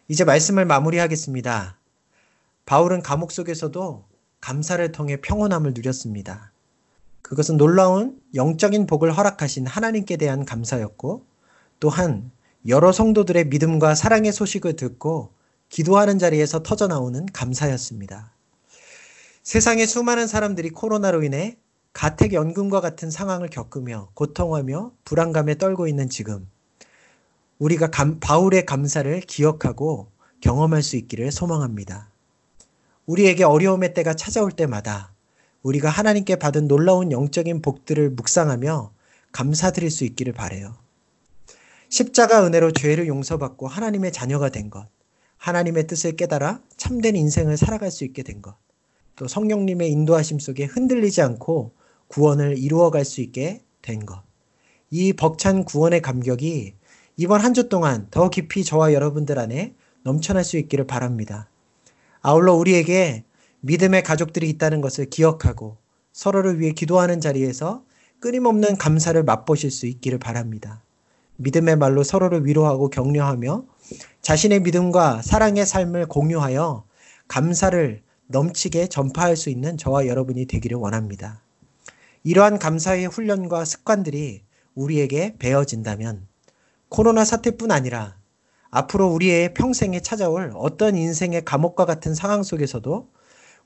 이제 0.08 0.24
말씀을 0.24 0.64
마무리하겠습니다. 0.64 1.78
바울은 2.64 3.02
감옥 3.02 3.30
속에서도 3.30 4.04
감사를 4.40 4.90
통해 4.90 5.20
평온함을 5.20 5.72
누렸습니다. 5.72 6.50
그것은 7.26 7.56
놀라운 7.56 8.20
영적인 8.36 8.86
복을 8.86 9.10
허락하신 9.10 9.66
하나님께 9.66 10.16
대한 10.16 10.44
감사였고 10.44 11.24
또한 11.80 12.30
여러 12.68 12.92
성도들의 12.92 13.46
믿음과 13.46 13.96
사랑의 13.96 14.32
소식을 14.32 14.76
듣고 14.76 15.32
기도하는 15.68 16.20
자리에서 16.20 16.62
터져나오는 16.62 17.26
감사였습니다. 17.32 18.32
세상의 19.42 19.88
수많은 19.88 20.28
사람들이 20.28 20.70
코로나로 20.70 21.24
인해 21.24 21.56
가택연금과 21.94 22.80
같은 22.80 23.10
상황을 23.10 23.48
겪으며 23.50 24.10
고통하며 24.14 24.92
불안감에 25.04 25.58
떨고 25.58 25.88
있는 25.88 26.08
지금 26.08 26.48
우리가 27.58 27.90
감, 27.90 28.20
바울의 28.20 28.66
감사를 28.66 29.20
기억하고 29.22 30.12
경험할 30.40 30.80
수 30.80 30.94
있기를 30.94 31.32
소망합니다. 31.32 32.08
우리에게 33.06 33.42
어려움의 33.42 33.94
때가 33.94 34.14
찾아올 34.14 34.52
때마다 34.52 35.15
우리가 35.66 35.88
하나님께 35.88 36.36
받은 36.36 36.68
놀라운 36.68 37.10
영적인 37.10 37.60
복들을 37.60 38.10
묵상하며 38.10 38.92
감사드릴 39.32 39.90
수 39.90 40.04
있기를 40.04 40.32
바래요. 40.32 40.76
십자가 41.88 42.46
은혜로 42.46 42.70
죄를 42.70 43.08
용서받고 43.08 43.66
하나님의 43.66 44.12
자녀가 44.12 44.48
된 44.48 44.70
것, 44.70 44.86
하나님의 45.38 45.88
뜻을 45.88 46.14
깨달아 46.14 46.60
참된 46.76 47.16
인생을 47.16 47.56
살아갈 47.56 47.90
수 47.90 48.04
있게 48.04 48.22
된 48.22 48.42
것, 48.42 48.56
또 49.16 49.26
성령님의 49.26 49.90
인도하심 49.90 50.38
속에 50.38 50.66
흔들리지 50.66 51.20
않고 51.22 51.72
구원을 52.06 52.58
이루어갈 52.58 53.04
수 53.04 53.20
있게 53.20 53.62
된 53.82 54.06
것. 54.06 54.22
이 54.90 55.12
벅찬 55.14 55.64
구원의 55.64 56.00
감격이 56.00 56.74
이번 57.16 57.40
한 57.40 57.54
주 57.54 57.68
동안 57.68 58.06
더 58.12 58.30
깊이 58.30 58.62
저와 58.62 58.92
여러분들 58.92 59.36
안에 59.40 59.74
넘쳐날 60.04 60.44
수 60.44 60.58
있기를 60.58 60.86
바랍니다. 60.86 61.50
아울러 62.20 62.54
우리에게 62.54 63.24
믿음의 63.66 64.04
가족들이 64.04 64.48
있다는 64.50 64.80
것을 64.80 65.06
기억하고 65.06 65.76
서로를 66.12 66.60
위해 66.60 66.70
기도하는 66.70 67.20
자리에서 67.20 67.82
끊임없는 68.20 68.76
감사를 68.76 69.20
맛보실 69.24 69.72
수 69.72 69.86
있기를 69.86 70.20
바랍니다. 70.20 70.84
믿음의 71.38 71.74
말로 71.74 72.04
서로를 72.04 72.46
위로하고 72.46 72.90
격려하며 72.90 73.64
자신의 74.22 74.60
믿음과 74.60 75.22
사랑의 75.22 75.66
삶을 75.66 76.06
공유하여 76.06 76.84
감사를 77.26 78.02
넘치게 78.28 78.86
전파할 78.86 79.36
수 79.36 79.50
있는 79.50 79.76
저와 79.76 80.06
여러분이 80.06 80.46
되기를 80.46 80.76
원합니다. 80.78 81.42
이러한 82.22 82.60
감사의 82.60 83.08
훈련과 83.08 83.64
습관들이 83.64 84.42
우리에게 84.76 85.34
배어진다면 85.40 86.28
코로나 86.88 87.24
사태뿐 87.24 87.72
아니라 87.72 88.16
앞으로 88.70 89.08
우리의 89.08 89.54
평생에 89.54 89.98
찾아올 90.00 90.52
어떤 90.54 90.96
인생의 90.96 91.44
감옥과 91.44 91.84
같은 91.84 92.14
상황 92.14 92.44
속에서도 92.44 93.15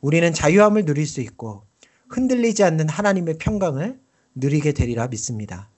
우리는 0.01 0.33
자유함을 0.33 0.85
누릴 0.85 1.07
수 1.07 1.21
있고 1.21 1.65
흔들리지 2.09 2.65
않는 2.65 2.89
하나님의 2.89 3.39
평강을 3.39 3.99
누리게 4.35 4.73
되리라 4.73 5.09
믿습니다. 5.09 5.69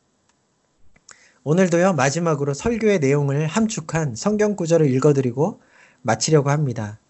오늘도요, 1.45 1.95
마지막으로 1.95 2.55
설교의 2.55 3.01
내용을 3.01 3.47
함축한 3.47 4.15
성경 4.15 4.55
구절을 4.55 4.89
읽어드리고 4.95 5.61
마치려고 6.03 6.51
합니다. 6.51 7.01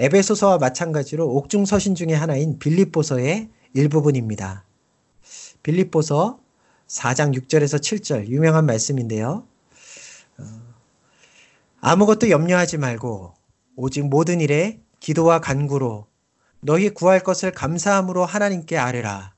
에베소서와 0.00 0.58
마찬가지로 0.58 1.28
옥중 1.28 1.64
서신 1.64 1.94
중의 1.94 2.16
하나인 2.16 2.58
빌립보서의 2.58 3.48
일부분입니다. 3.74 4.64
빌립보서 5.62 6.40
4장 6.88 7.36
6절에서 7.36 7.78
7절 7.78 8.28
유명한 8.28 8.66
말씀인데요. 8.66 9.44
어, 10.38 10.44
아무것도 11.80 12.30
염려하지 12.30 12.78
말고 12.78 13.34
오직 13.76 14.08
모든 14.08 14.40
일에 14.40 14.80
기도와 15.00 15.40
간구로 15.40 16.06
너희 16.60 16.90
구할 16.90 17.20
것을 17.20 17.52
감사함으로 17.52 18.24
하나님께 18.24 18.76
아뢰라. 18.76 19.34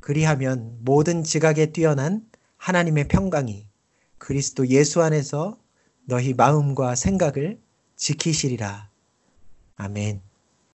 그리하면 0.00 0.78
모든 0.80 1.22
지각에 1.24 1.66
뛰어난 1.66 2.26
하나님의 2.56 3.08
평강이 3.08 3.66
그리스도 4.18 4.66
예수 4.68 5.02
안에서 5.02 5.58
너희 6.04 6.34
마음과 6.34 6.94
생각을 6.94 7.60
지키시리라. 7.96 8.88
아멘. 9.76 10.20